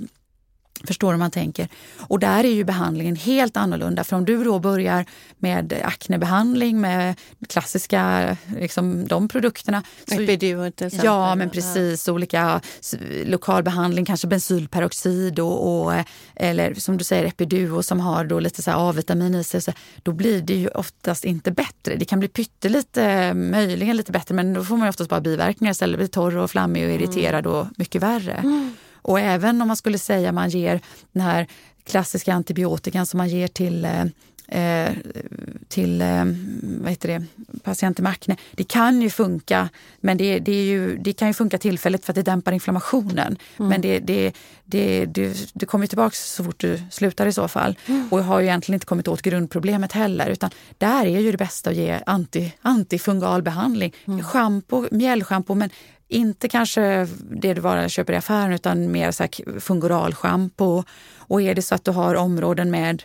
förstår 0.83 1.11
hur 1.11 1.19
man 1.19 1.31
tänker. 1.31 1.67
Och 1.99 2.19
där 2.19 2.43
är 2.43 2.53
ju 2.53 2.63
behandlingen 2.63 3.15
helt 3.15 3.57
annorlunda. 3.57 4.03
För 4.03 4.15
om 4.15 4.25
du 4.25 4.43
då 4.43 4.59
börjar 4.59 5.05
med 5.37 5.73
aknebehandling 5.83 6.81
med 6.81 7.15
klassiska, 7.47 8.37
liksom 8.59 9.07
de 9.07 9.27
produkterna. 9.27 9.83
Epiduo 10.11 10.71
till 10.71 10.87
exempel. 10.87 11.05
Ja, 11.05 11.35
men 11.35 11.49
precis. 11.49 12.07
Olika 12.07 12.61
lokalbehandling, 13.25 14.05
kanske 14.05 14.27
bensylperoxid 14.27 15.39
och, 15.39 15.85
och, 15.85 15.93
eller 16.35 16.73
som 16.73 16.97
du 16.97 17.03
säger 17.03 17.25
Epiduo 17.25 17.83
som 17.83 17.99
har 17.99 18.25
då 18.25 18.39
lite 18.39 18.73
A-vitamin 18.73 19.35
i 19.35 19.43
sig. 19.43 19.61
Så 19.61 19.71
då 20.03 20.11
blir 20.11 20.41
det 20.41 20.55
ju 20.55 20.67
oftast 20.67 21.25
inte 21.25 21.51
bättre. 21.51 21.95
Det 21.95 22.05
kan 22.05 22.19
bli 22.19 22.27
pyttelite, 22.27 23.33
möjligen 23.33 23.97
lite 23.97 24.11
bättre, 24.11 24.35
men 24.35 24.53
då 24.53 24.63
får 24.63 24.77
man 24.77 24.89
oftast 24.89 25.09
bara 25.09 25.21
biverkningar 25.21 25.71
istället. 25.71 25.97
Blir 25.97 26.07
torr 26.07 26.37
och 26.37 26.51
flammig 26.51 26.85
och 26.85 26.91
irriterad 26.91 27.47
och 27.47 27.67
mycket 27.77 28.01
värre. 28.01 28.33
Mm. 28.33 28.75
Och 29.05 29.19
även 29.19 29.61
om 29.61 29.67
man 29.67 29.77
skulle 29.77 29.97
säga 29.97 30.31
man 30.31 30.49
ger 30.49 30.81
den 31.11 31.23
här 31.23 31.47
klassiska 31.83 32.33
antibiotikan 32.33 33.05
som 33.05 33.17
man 33.17 33.29
ger 33.29 33.47
till 33.47 33.85
eh, 33.85 34.05
eh 34.47 34.93
till 35.67 36.01
eh, 36.01 36.25
vad 36.61 36.89
heter 36.89 37.07
det, 37.07 37.25
patienter 37.63 38.03
med 38.03 38.11
akne. 38.11 38.35
Det 38.51 38.63
kan 38.63 39.01
ju 39.01 39.09
funka, 39.09 39.69
men 40.01 40.17
det, 40.17 40.39
det, 40.39 40.65
ju, 40.65 40.97
det 40.97 41.13
kan 41.13 41.27
ju 41.27 41.33
funka 41.33 41.57
tillfälligt 41.57 42.05
för 42.05 42.11
att 42.11 42.15
det 42.15 42.21
dämpar 42.21 42.51
inflammationen. 42.51 43.37
Mm. 43.57 43.69
Men 43.69 43.81
det, 43.81 43.99
det, 43.99 44.33
det, 44.65 45.05
det, 45.05 45.49
det 45.53 45.65
kommer 45.65 45.87
tillbaka 45.87 46.15
så 46.15 46.43
fort 46.43 46.59
du 46.59 46.79
slutar 46.91 47.27
i 47.27 47.33
så 47.33 47.47
fall. 47.47 47.75
Mm. 47.85 48.07
Och 48.11 48.23
har 48.23 48.39
ju 48.39 48.45
egentligen 48.45 48.75
inte 48.75 48.85
kommit 48.85 49.07
åt 49.07 49.21
grundproblemet 49.21 49.91
heller. 49.91 50.29
Utan 50.29 50.49
där 50.77 51.05
är 51.05 51.19
ju 51.19 51.31
det 51.31 51.37
bästa 51.37 51.69
att 51.69 51.75
ge 51.75 51.99
anti, 52.05 52.53
antifungal 52.61 53.41
behandling. 53.41 53.93
Mm. 54.07 54.23
Shampoo, 54.23 54.87
mjällschampo, 54.91 55.55
men 55.55 55.69
inte 56.07 56.49
kanske 56.49 57.07
det 57.41 57.53
du 57.53 57.61
bara 57.61 57.89
köper 57.89 58.13
i 58.13 58.15
affären 58.15 58.53
utan 58.53 58.91
mer 58.91 59.11
så 59.11 59.27
fungoralschampo. 59.59 60.83
Och 61.17 61.41
är 61.41 61.55
det 61.55 61.61
så 61.61 61.75
att 61.75 61.85
du 61.85 61.91
har 61.91 62.15
områden 62.15 62.71
med 62.71 63.03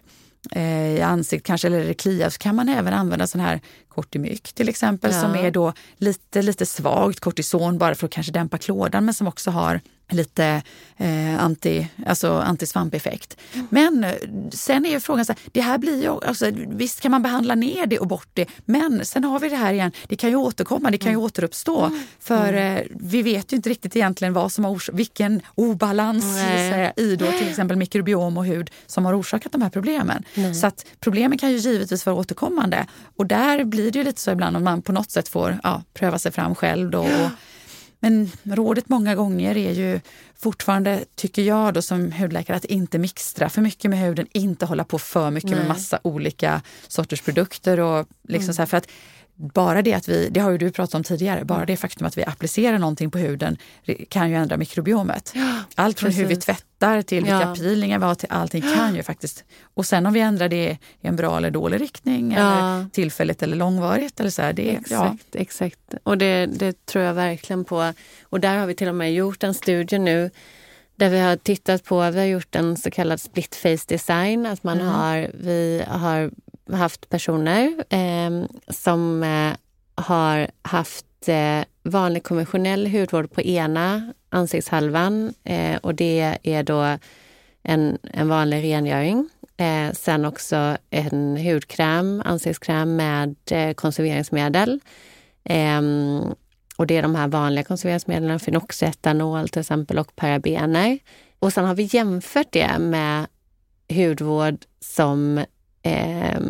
eh, 0.52 0.96
i 0.96 1.00
ansiktet 1.00 1.46
kanske 1.46 1.68
eller 1.68 1.84
det 1.84 1.94
kliar 1.94 2.30
så 2.30 2.38
kan 2.38 2.54
man 2.54 2.68
även 2.68 2.94
använda 2.94 3.26
sån 3.26 3.40
här 3.40 3.60
Cortimyc 3.88 4.42
till 4.42 4.68
exempel 4.68 5.12
ja. 5.12 5.20
som 5.20 5.34
är 5.34 5.50
då 5.50 5.72
lite, 5.96 6.42
lite 6.42 6.66
svagt 6.66 7.20
kortison 7.20 7.78
bara 7.78 7.94
för 7.94 8.06
att 8.06 8.12
kanske 8.12 8.32
dämpa 8.32 8.58
klådan 8.58 9.04
men 9.04 9.14
som 9.14 9.26
också 9.26 9.50
har 9.50 9.80
lite 10.12 10.62
eh, 10.96 11.44
anti, 11.44 11.88
alltså 12.06 12.32
antisvampeffekt. 12.32 13.36
Mm. 13.52 13.66
Men 13.70 14.04
eh, 14.04 14.14
sen 14.52 14.86
är 14.86 14.90
ju 14.90 15.00
frågan, 15.00 15.24
så 15.24 15.32
här, 15.32 15.40
det 15.52 15.60
här 15.60 15.78
blir 15.78 16.02
ju, 16.02 16.08
alltså, 16.08 16.50
visst 16.68 17.00
kan 17.00 17.10
man 17.10 17.22
behandla 17.22 17.54
ner 17.54 17.86
det 17.86 17.98
och 17.98 18.06
bort 18.06 18.28
det, 18.34 18.46
men 18.64 19.04
sen 19.04 19.24
har 19.24 19.40
vi 19.40 19.48
det 19.48 19.56
här 19.56 19.72
igen, 19.72 19.92
det 20.08 20.16
kan 20.16 20.30
ju 20.30 20.36
återkomma, 20.36 20.90
det 20.90 20.98
kan 20.98 21.10
ju 21.10 21.14
mm. 21.14 21.24
återuppstå. 21.24 21.84
Mm. 21.84 22.02
För 22.20 22.52
eh, 22.54 22.80
vi 22.90 23.22
vet 23.22 23.52
ju 23.52 23.56
inte 23.56 23.70
riktigt 23.70 23.96
egentligen 23.96 24.32
vad 24.34 24.52
som 24.52 24.64
har 24.64 24.92
vilken 24.92 25.42
obalans 25.54 26.24
säga, 26.34 26.92
i 26.96 27.16
då 27.16 27.26
till 27.26 27.48
exempel 27.48 27.76
mikrobiom 27.76 28.36
och 28.36 28.46
hud 28.46 28.70
som 28.86 29.04
har 29.04 29.20
orsakat 29.20 29.52
de 29.52 29.62
här 29.62 29.70
problemen. 29.70 30.24
Nej. 30.34 30.54
Så 30.54 30.66
att 30.66 30.86
problemen 31.00 31.38
kan 31.38 31.50
ju 31.50 31.56
givetvis 31.56 32.06
vara 32.06 32.16
återkommande 32.16 32.86
och 33.16 33.26
där 33.26 33.64
blir 33.64 33.90
det 33.90 33.98
ju 33.98 34.04
lite 34.04 34.20
så 34.20 34.30
ibland 34.30 34.56
om 34.56 34.64
man 34.64 34.82
på 34.82 34.92
något 34.92 35.10
sätt 35.10 35.28
får 35.28 35.58
ja, 35.62 35.82
pröva 35.94 36.18
sig 36.18 36.32
fram 36.32 36.54
själv 36.54 36.90
då, 36.90 37.00
och 37.00 37.30
men 38.00 38.30
rådet 38.42 38.88
många 38.88 39.14
gånger 39.14 39.56
är 39.56 39.72
ju 39.72 40.00
fortfarande, 40.36 41.04
tycker 41.14 41.42
jag 41.42 41.74
då 41.74 41.82
som 41.82 42.12
hudläkare, 42.12 42.56
att 42.56 42.64
inte 42.64 42.98
mixtra 42.98 43.48
för 43.48 43.62
mycket 43.62 43.90
med 43.90 43.98
huden, 43.98 44.26
inte 44.32 44.66
hålla 44.66 44.84
på 44.84 44.98
för 44.98 45.30
mycket 45.30 45.50
Nej. 45.50 45.58
med 45.58 45.68
massa 45.68 46.00
olika 46.02 46.62
sorters 46.88 47.20
produkter. 47.20 47.80
Och 47.80 48.06
liksom 48.28 48.44
mm. 48.44 48.54
så 48.54 48.62
här, 48.62 48.66
för 48.66 48.76
att 48.76 48.88
bara 49.40 49.82
det 49.82 49.94
att 49.94 50.08
vi, 50.08 50.28
det 50.28 50.40
har 50.40 50.50
ju 50.50 50.58
du 50.58 50.70
pratat 50.70 50.94
om 50.94 51.04
tidigare, 51.04 51.44
bara 51.44 51.66
det 51.66 51.76
faktum 51.76 52.06
att 52.06 52.18
vi 52.18 52.24
applicerar 52.24 52.78
någonting 52.78 53.10
på 53.10 53.18
huden 53.18 53.56
kan 54.08 54.30
ju 54.30 54.36
ändra 54.36 54.56
mikrobiomet. 54.56 55.34
Allt 55.74 56.00
från 56.00 56.08
Precis. 56.08 56.22
hur 56.22 56.28
vi 56.28 56.36
tvättar 56.36 57.02
till 57.02 57.24
vilka 57.24 57.40
ja. 57.40 57.54
peelingar 57.54 57.98
vi 57.98 58.04
har 58.04 58.14
till 58.14 58.28
allting 58.30 58.62
kan 58.62 58.94
ju 58.94 59.02
faktiskt. 59.02 59.44
Och 59.74 59.86
sen 59.86 60.06
om 60.06 60.12
vi 60.12 60.20
ändrar 60.20 60.48
det 60.48 60.78
i 61.00 61.06
en 61.06 61.16
bra 61.16 61.36
eller 61.36 61.50
dålig 61.50 61.80
riktning 61.80 62.32
ja. 62.32 62.38
eller 62.38 62.88
tillfälligt 62.88 63.42
eller 63.42 63.56
långvarigt. 63.56 64.20
Eller 64.20 64.30
så 64.30 64.42
här, 64.42 64.52
det, 64.52 64.70
exakt, 64.70 64.90
ja. 64.90 65.40
exakt. 65.40 65.94
Och 66.02 66.18
det, 66.18 66.46
det 66.46 66.86
tror 66.86 67.04
jag 67.04 67.14
verkligen 67.14 67.64
på. 67.64 67.92
Och 68.22 68.40
där 68.40 68.56
har 68.56 68.66
vi 68.66 68.74
till 68.74 68.88
och 68.88 68.94
med 68.94 69.14
gjort 69.14 69.44
en 69.44 69.54
studie 69.54 69.98
nu 69.98 70.30
där 70.96 71.08
vi 71.10 71.20
har 71.20 71.36
tittat 71.36 71.84
på, 71.84 72.10
vi 72.10 72.18
har 72.18 72.26
gjort 72.26 72.56
en 72.56 72.76
så 72.76 72.90
kallad 72.90 73.20
split 73.20 73.54
face 73.54 73.84
design, 73.88 74.46
att 74.46 74.62
man 74.62 74.80
mm. 74.80 74.92
har, 74.92 75.30
vi 75.34 75.82
har 75.88 76.30
haft 76.72 77.08
personer 77.08 77.84
eh, 77.90 78.46
som 78.68 79.22
eh, 79.22 79.56
har 79.94 80.50
haft 80.62 81.28
eh, 81.28 81.64
vanlig 81.82 82.22
konventionell 82.22 82.86
hudvård 82.86 83.32
på 83.32 83.40
ena 83.40 84.12
ansiktshalvan 84.28 85.34
eh, 85.44 85.76
och 85.76 85.94
det 85.94 86.38
är 86.42 86.62
då 86.62 86.98
en, 87.62 87.98
en 88.02 88.28
vanlig 88.28 88.64
rengöring. 88.64 89.28
Eh, 89.56 89.92
sen 89.92 90.24
också 90.24 90.76
en 90.90 91.36
hudkräm, 91.36 92.22
ansiktskräm 92.24 92.96
med 92.96 93.36
eh, 93.50 93.72
konserveringsmedel. 93.74 94.80
Eh, 95.44 95.80
och 96.76 96.86
det 96.86 96.96
är 96.96 97.02
de 97.02 97.14
här 97.14 97.28
vanliga 97.28 97.64
konserveringsmedlen, 97.64 98.40
fenoxetanol 98.40 99.48
till 99.48 99.60
exempel 99.60 99.98
och 99.98 100.16
parabener. 100.16 100.98
Och 101.38 101.52
sen 101.52 101.64
har 101.64 101.74
vi 101.74 101.88
jämfört 101.92 102.52
det 102.52 102.78
med 102.78 103.26
hudvård 103.88 104.56
som 104.80 105.44
eh, 105.82 106.40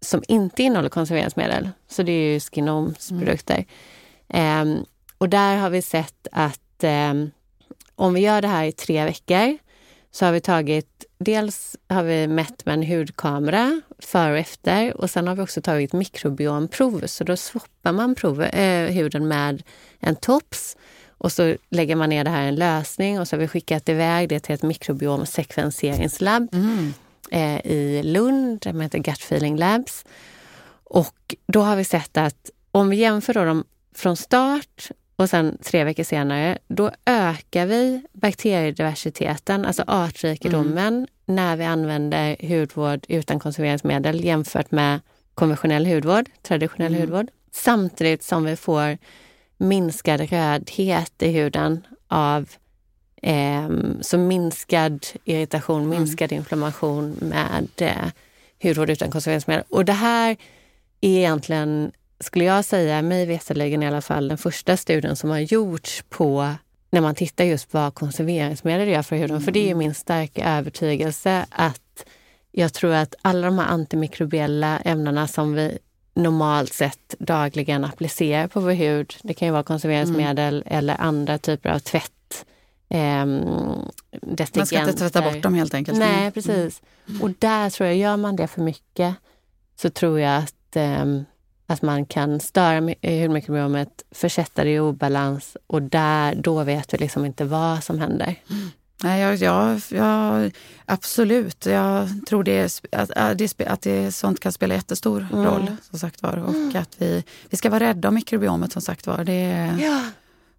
som 0.00 0.22
inte 0.28 0.62
innehåller 0.62 0.88
konserveringsmedel. 0.88 1.70
Så 1.88 2.02
det 2.02 2.12
är 2.12 2.32
ju 2.32 2.40
Skinoms 2.40 3.10
Mm. 3.10 3.20
produkter. 3.24 3.64
Ehm, 4.28 4.84
och 5.18 5.28
där 5.28 5.56
har 5.56 5.70
vi 5.70 5.82
sett 5.82 6.26
att 6.32 6.84
eh, 6.84 7.14
om 7.94 8.14
vi 8.14 8.20
gör 8.20 8.42
det 8.42 8.48
här 8.48 8.64
i 8.64 8.72
tre 8.72 9.04
veckor 9.04 9.58
så 10.10 10.24
har 10.24 10.32
vi 10.32 10.40
tagit, 10.40 11.04
dels 11.18 11.76
har 11.88 12.02
vi 12.02 12.26
mätt 12.26 12.66
med 12.66 12.72
en 12.72 12.82
hudkamera 12.82 13.80
före 13.98 14.32
och 14.32 14.38
efter 14.38 14.96
och 14.96 15.10
sen 15.10 15.28
har 15.28 15.34
vi 15.34 15.42
också 15.42 15.62
tagit 15.62 15.92
mikrobiomprov. 15.92 17.06
Så 17.06 17.24
då 17.24 17.36
swappar 17.36 17.92
man 17.92 18.14
prov, 18.14 18.42
eh, 18.42 18.90
huden 18.90 19.28
med 19.28 19.62
en 20.00 20.16
tops 20.16 20.76
och 21.18 21.32
så 21.32 21.56
lägger 21.70 21.96
man 21.96 22.10
ner 22.10 22.24
det 22.24 22.30
här 22.30 22.44
i 22.44 22.48
en 22.48 22.54
lösning 22.54 23.20
och 23.20 23.28
så 23.28 23.36
har 23.36 23.40
vi 23.40 23.48
skickat 23.48 23.88
iväg 23.88 24.28
det 24.28 24.40
till 24.40 24.54
ett 24.54 24.62
mikrobiomsekvenseringslabb 24.62 26.48
Mm 26.54 26.92
eh, 27.30 27.66
i 27.66 28.02
Lund, 28.04 28.60
de 28.60 28.80
heter 28.80 28.98
Gut 28.98 29.22
Feeling 29.22 29.56
Labs. 29.56 30.04
Och 30.84 31.34
då 31.46 31.60
har 31.60 31.76
vi 31.76 31.84
sett 31.84 32.16
att 32.16 32.50
om 32.72 32.88
vi 32.88 32.96
jämför 32.96 33.34
då 33.34 33.44
dem 33.44 33.64
från 33.94 34.16
start 34.16 34.90
och 35.16 35.30
sen 35.30 35.58
tre 35.62 35.84
veckor 35.84 36.02
senare, 36.04 36.58
då 36.68 36.90
ökar 37.06 37.66
vi 37.66 38.02
bakteriediversiteten, 38.12 39.64
alltså 39.64 39.84
artrikedomen, 39.86 41.06
när 41.26 41.56
vi 41.56 41.64
använder 41.64 42.36
hudvård 42.40 43.04
utan 43.08 43.40
konserveringsmedel 43.40 44.24
jämfört 44.24 44.70
med 44.70 45.00
konventionell 45.34 45.86
hudvård, 45.86 46.26
traditionell 46.42 46.94
Mm. 46.94 47.00
hudvård. 47.00 47.26
Samtidigt 47.52 48.22
som 48.22 48.44
vi 48.44 48.56
får 48.56 48.98
minskad 49.56 50.20
rödhet 50.20 51.22
i 51.22 51.30
huden 51.30 51.86
av 52.08 52.48
ehm, 53.22 54.02
så 54.02 54.18
minskad 54.18 55.06
irritation, 55.24 55.88
minskad 55.88 56.32
inflammation 56.32 57.16
med 57.20 57.68
eh, 57.76 58.12
hudvård 58.62 58.90
utan 58.90 59.10
konserveringsmedel. 59.10 59.64
Och 59.68 59.84
det 59.84 59.92
här 59.92 60.36
är 61.00 61.18
egentligen, 61.18 61.92
skulle 62.20 62.44
jag 62.44 62.64
säga, 62.64 63.02
mig 63.02 63.26
veterligen 63.26 63.82
i 63.82 63.86
alla 63.86 64.00
fall, 64.00 64.28
den 64.28 64.38
första 64.38 64.76
studien 64.76 65.16
som 65.16 65.30
har 65.30 65.38
gjorts 65.38 66.04
på 66.08 66.54
när 66.90 67.00
man 67.00 67.14
tittar 67.14 67.44
just 67.44 67.74
vad 67.74 67.94
konserveringsmedel 67.94 68.88
gör 68.88 69.02
för 69.02 69.16
huden. 69.16 69.40
För 69.40 69.52
det 69.52 69.70
är 69.70 69.74
min 69.74 69.94
starka 69.94 70.58
övertygelse 70.58 71.46
att 71.50 72.04
jag 72.52 72.72
tror 72.72 72.92
att 72.92 73.14
alla 73.22 73.46
de 73.46 73.58
här 73.58 73.66
antimikrobiella 73.66 74.78
ämnena 74.78 75.28
som 75.28 75.54
vi 75.54 75.78
normalt 76.14 76.72
sett 76.72 77.14
dagligen 77.18 77.84
applicerar 77.84 78.48
på 78.48 78.60
vår 78.60 78.72
hud, 78.72 79.14
det 79.22 79.34
kan 79.34 79.48
ju 79.48 79.52
vara 79.52 79.62
konserveringsmedel 79.62 80.64
eller 80.66 81.00
andra 81.00 81.38
typer 81.38 81.70
av 81.70 81.78
tvätt, 81.78 82.12
ehm, 82.88 83.40
Man 84.56 84.66
ska 84.66 84.78
inte 84.80 84.92
tvätta 84.92 85.22
bort 85.22 85.42
dem 85.42 85.54
helt 85.54 85.74
enkelt. 85.74 85.98
Nej, 85.98 86.18
Mm. 86.20 86.32
precis. 86.32 86.82
Och 87.22 87.30
där 87.38 87.70
tror 87.70 87.86
jag, 87.86 87.96
gör 87.96 88.16
man 88.16 88.36
det 88.36 88.46
för 88.46 88.62
mycket 88.62 89.14
så 89.80 89.90
tror 89.90 90.20
jag 90.20 90.36
att, 90.42 90.76
ehm, 90.76 91.24
att 91.66 91.82
man 91.82 92.06
kan 92.06 92.40
störa 92.40 92.90
eh, 93.00 93.22
hudmikrobiomet, 93.22 94.02
försätta 94.10 94.64
det 94.64 94.70
i 94.70 94.80
obalans 94.80 95.56
och 95.66 95.82
där, 95.82 96.34
då 96.34 96.64
vet 96.64 96.94
vi 96.94 96.98
liksom 96.98 97.24
inte 97.24 97.44
vad 97.44 97.84
som 97.84 97.98
händer. 98.00 98.34
Nej, 99.02 99.20
jag, 99.22 99.36
jag, 99.36 99.80
jag, 99.90 100.52
absolut. 100.84 101.66
Jag 101.66 102.08
tror 102.28 102.44
det, 102.44 102.66
sp- 102.66 102.86
att, 102.92 103.10
att, 103.10 103.38
det, 103.38 103.60
att 103.66 103.82
det, 103.82 104.12
sånt 104.12 104.40
kan 104.40 104.52
spela 104.52 104.74
jättestor 104.74 105.26
Mm. 105.32 105.44
roll. 105.44 105.76
som 105.90 105.98
sagt 105.98 106.22
var. 106.22 106.36
Och 106.36 106.74
att 106.74 106.94
vi, 106.98 107.24
vi 107.50 107.56
ska 107.56 107.70
vara 107.70 107.80
rädda 107.84 108.08
om 108.08 108.14
mikrobiomet 108.14 108.72
som 108.72 108.82
sagt 108.82 109.06
var. 109.06 109.24
Det, 109.24 109.76
Ja. 109.80 110.04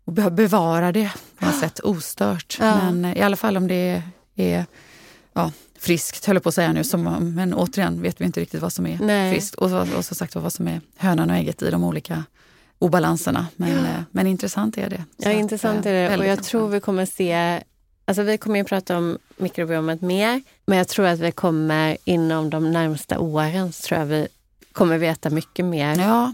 Och 0.06 0.14
be- 0.14 0.32
bevara 0.32 0.92
det 0.92 1.12
på 1.40 1.46
något 1.46 1.60
sätt 1.60 1.80
ostört. 1.80 2.58
Ja. 2.60 2.92
Men 2.92 3.06
i 3.18 3.22
alla 3.22 3.36
fall 3.36 3.58
om 3.58 3.68
det 3.68 4.02
är 4.36 4.66
ja, 5.34 5.52
friskt, 5.80 6.26
höll 6.26 6.36
jag 6.36 6.44
på 6.44 6.50
att 6.50 6.56
säga 6.56 6.74
nu. 6.74 6.84
Som, 6.84 7.04
men 7.36 7.54
återigen 7.54 8.02
vet 8.02 8.22
vi 8.22 8.26
inte 8.26 8.40
riktigt 8.42 8.62
vad 8.62 8.74
som 8.74 8.88
är 8.88 9.00
Nej. 9.02 9.32
friskt. 9.34 9.56
Och, 9.56 9.72
och 9.98 10.06
som 10.06 10.16
sagt 10.16 10.36
vad 10.36 10.54
som 10.54 10.68
är 10.68 10.82
hönan 10.98 11.30
och 11.30 11.36
ägget 11.36 11.62
i 11.62 11.72
de 11.72 11.84
olika 11.84 12.24
obalanserna. 12.80 13.48
Men, 13.56 13.86
eh, 13.86 14.02
men 14.12 14.28
intressant 14.28 14.78
är 14.78 14.90
det. 14.90 15.04
Så 15.24 15.30
Ja, 15.30 15.32
intressant 15.32 15.86
eh, 15.86 15.92
är 15.92 15.96
det. 15.96 16.08
Och 16.18 16.26
jag 16.26 16.32
intressant. 16.32 16.48
tror 16.48 16.68
vi 16.70 16.80
kommer 16.80 17.06
se, 17.06 17.62
alltså 18.06 18.24
vi 18.24 18.38
kommer 18.38 18.58
ju 18.58 18.64
prata 18.64 18.98
om 18.98 19.18
mikrobiomet 19.38 20.02
mer, 20.02 20.42
men 20.66 20.78
jag 20.78 20.88
tror 20.88 21.06
att 21.06 21.20
vi 21.20 21.32
kommer 21.32 21.98
inom 22.04 22.50
de 22.50 22.72
närmsta 22.72 23.20
åren 23.20 23.72
så 23.74 23.84
tror 23.88 24.00
jag 24.00 24.06
vi 24.08 24.28
kommer 24.72 24.98
veta 24.98 25.30
mycket 25.30 25.66
mer 25.66 25.96
Ja, 26.00 26.34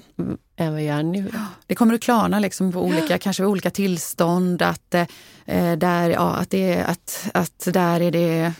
än 0.57 0.67
vad 0.71 0.75
vi 0.75 0.83
gör 0.83 1.03
nu. 1.03 1.31
det 1.67 1.75
kommer 1.75 1.93
att 1.93 2.01
klarna 2.01 2.39
liksom 2.39 2.71
på 2.71 2.81
olika, 2.81 3.17
kanske 3.17 3.43
vid 3.43 3.49
olika 3.49 3.69
tillstånd. 3.69 4.61
Att, 4.61 4.93
eh, 4.93 5.73
där, 5.77 6.09
ja, 6.09 6.35
att, 6.35 6.49
det, 6.49 6.83
att, 6.83 7.29
att 7.33 7.67
där 7.73 8.01
är 8.01 8.11
det 8.11 8.53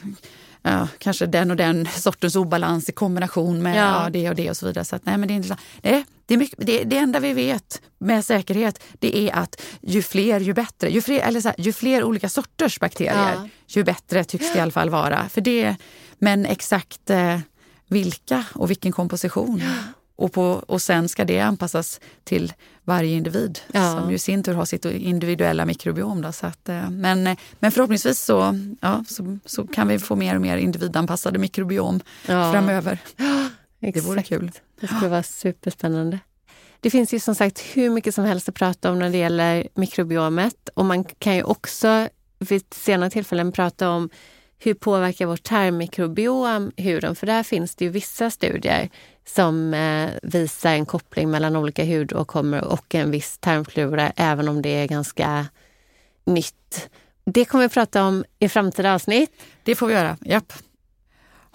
ja, 0.62 0.88
kanske 0.98 1.26
den 1.26 1.52
och 1.52 1.58
den 1.58 1.88
sortens 1.96 2.36
obalans 2.36 2.90
i 2.90 2.92
kombination 2.92 3.64
med 3.64 3.78
Ja. 3.78 4.04
ja. 4.04 4.10
det 4.10 4.30
och 4.30 4.36
det 4.36 4.50
och 4.50 4.58
så 4.58 4.66
vidare. 4.66 4.86
Så 4.86 4.96
att, 4.96 5.06
nej, 5.06 5.18
men 5.18 5.28
det, 5.28 5.36
är 5.36 5.58
det, 5.82 6.04
det, 6.26 6.34
är 6.34 6.38
mycket, 6.38 6.66
det, 6.66 6.84
det 6.84 6.98
enda 6.98 7.20
vi 7.20 7.34
vet 7.34 7.82
med 7.98 8.26
säkerhet 8.26 8.84
det 9.00 9.18
är 9.18 9.36
att 9.36 9.62
ju 9.82 10.04
fler 10.04 10.40
ju 10.40 10.54
bättre. 10.54 10.90
Ju 10.90 11.02
fler, 11.02 11.20
eller 11.20 11.42
så 11.42 11.48
här, 11.48 11.56
ju 11.60 11.74
fler 11.74 12.04
olika 12.04 12.30
sorters 12.30 12.80
bakterier 12.80 13.34
Ja. 13.36 13.48
ju 13.68 13.84
bättre 13.84 14.24
tycks 14.24 14.52
det 14.52 14.58
i 14.58 14.62
alla 14.62 14.72
fall 14.72 14.90
vara. 14.90 15.30
För 15.30 15.42
det, 15.42 15.76
men 16.20 16.46
exakt 16.46 17.10
eh, 17.10 17.40
vilka 17.88 18.46
och 18.54 18.70
vilken 18.70 18.92
komposition. 18.92 19.62
Och, 20.17 20.34
på, 20.34 20.43
och 20.67 20.82
sen 20.82 21.10
ska 21.10 21.25
det 21.25 21.39
anpassas 21.39 21.99
till 22.23 22.54
varje 22.84 23.15
individ 23.15 23.60
Ja. 23.71 23.97
som 23.99 24.10
ju 24.10 24.15
i 24.15 24.19
sin 24.19 24.43
tur 24.43 24.54
har 24.54 24.65
sitt 24.65 24.86
individuella 24.86 25.65
mikrobiom. 25.65 26.21
Då, 26.21 26.32
så 26.32 26.45
att, 26.47 26.69
eh, 26.69 26.89
men, 26.89 27.36
men 27.60 27.71
förhoppningsvis 27.71 28.21
så, 28.21 28.60
ja, 28.82 29.04
så, 29.08 29.38
så 29.45 29.67
kan 29.67 29.88
vi 29.88 29.99
få 29.99 30.15
mer 30.15 30.36
och 30.36 30.41
mer 30.41 30.58
individanpassade 30.58 31.39
mikrobiom 31.39 31.99
Ja, 32.28 32.51
framöver. 32.54 32.99
Det 33.80 33.88
exakt. 33.89 34.08
vore 34.08 34.23
kul. 34.23 34.51
Det 34.82 34.88
skulle 34.88 35.08
vara 35.10 35.23
superspännande. 35.23 36.19
Det 36.80 36.89
finns 36.89 37.13
ju 37.13 37.19
som 37.19 37.36
sagt 37.36 37.60
hur 37.60 37.89
mycket 37.89 38.15
som 38.15 38.25
helst 38.25 38.49
att 38.49 38.56
prata 38.56 38.91
om 38.91 38.99
när 38.99 39.10
det 39.10 39.17
gäller 39.17 39.67
mikrobiomet 39.75 40.69
och 40.73 40.86
man 40.86 41.04
kan 41.04 41.36
ju 41.36 41.43
också 41.43 42.08
vid 42.39 42.63
senare 42.73 43.10
tillfällen 43.10 43.51
prata 43.51 43.89
om 43.89 44.10
hur 44.58 44.73
påverkar 44.73 45.25
vårt 45.25 45.43
tarmmikrobiom 45.43 46.71
huden? 46.78 47.15
För 47.15 47.28
där 47.28 47.43
finns 47.43 47.75
det 47.75 47.86
ju 47.86 47.91
vissa 47.91 48.30
studier 48.30 48.89
som 49.28 49.74
eh, 49.74 50.10
visar 50.24 50.74
en 50.74 50.86
koppling 50.86 51.30
mellan 51.32 51.56
olika 51.56 51.86
hudåkommor 51.86 52.64
och 52.64 52.96
en 52.96 53.12
viss 53.12 53.38
tarmflora, 53.38 54.12
även 54.16 54.48
om 54.48 54.62
det 54.62 54.70
är 54.70 54.88
ganska 54.88 55.48
nytt. 56.26 56.90
Det 57.26 57.46
kommer 57.46 57.64
vi 57.64 57.70
prata 57.70 58.04
om 58.04 58.26
i 58.40 58.50
framtida 58.50 58.94
avsnitt. 58.94 59.32
Det 59.64 59.76
får 59.76 59.88
vi 59.88 59.94
göra, 59.94 60.18
japp. 60.22 60.54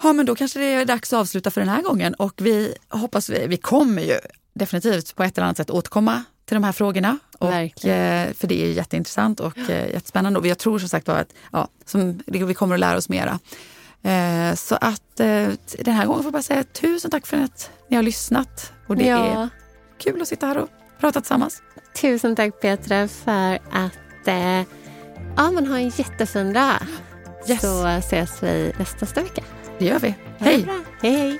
Ja, 0.03 0.13
men 0.13 0.25
då 0.25 0.35
kanske 0.35 0.59
det 0.59 0.65
är 0.65 0.85
dags 0.85 1.13
att 1.13 1.19
avsluta 1.19 1.51
för 1.51 1.61
den 1.61 1.69
här 1.69 1.81
gången 1.81 2.13
och 2.13 2.33
vi 2.37 2.75
hoppas, 2.89 3.29
vi, 3.29 3.47
vi 3.47 3.57
kommer 3.57 4.01
ju 4.01 4.19
definitivt 4.53 5.15
på 5.15 5.23
ett 5.23 5.37
eller 5.37 5.45
annat 5.45 5.57
sätt 5.57 5.69
återkomma 5.69 6.23
till 6.45 6.55
de 6.55 6.63
här 6.63 6.71
frågorna. 6.71 7.17
Och, 7.39 7.85
eh, 7.85 8.33
för 8.33 8.47
det 8.47 8.63
är 8.63 8.71
jätteintressant 8.71 9.39
och 9.39 9.57
eh, 9.57 9.91
jättespännande 9.91 10.39
och 10.39 10.47
jag 10.47 10.57
tror 10.57 10.79
som 10.79 10.89
sagt 10.89 11.09
att 11.09 11.33
ja, 11.51 11.67
som, 11.85 12.23
vi 12.25 12.53
kommer 12.53 12.75
att 12.75 12.79
lära 12.79 12.97
oss 12.97 13.09
mera. 13.09 13.39
Eh, 14.03 14.55
så 14.55 14.75
att 14.75 15.19
eh, 15.19 15.49
den 15.79 15.93
här 15.93 16.05
gången 16.05 16.23
får 16.23 16.25
jag 16.25 16.33
bara 16.33 16.41
säga 16.41 16.63
tusen 16.63 17.11
tack 17.11 17.27
för 17.27 17.37
att 17.37 17.71
ni 17.89 17.95
har 17.95 18.03
lyssnat. 18.03 18.73
Och 18.87 18.97
det 18.97 19.05
ja. 19.05 19.17
är 19.17 19.49
kul 19.97 20.21
att 20.21 20.27
sitta 20.27 20.45
här 20.47 20.57
och 20.57 20.69
prata 20.99 21.21
tillsammans. 21.21 21.61
Tusen 22.01 22.35
tack 22.35 22.61
Petra 22.61 23.07
för 23.07 23.59
att 23.71 24.27
eh, 24.27 24.61
ja, 25.37 25.51
men 25.51 25.67
ha 25.67 25.77
en 25.77 25.89
jättefin 25.89 26.53
dag. 26.53 26.75
Yes. 27.47 27.61
Så 27.61 27.85
ses 27.87 28.43
vi 28.43 28.73
nästa, 28.79 29.21
vecka. 29.21 29.43
Det 29.79 29.85
gör 29.85 29.99
vi. 29.99 30.15
Hej! 30.37 30.67
Hej, 31.01 31.11
hej! 31.11 31.39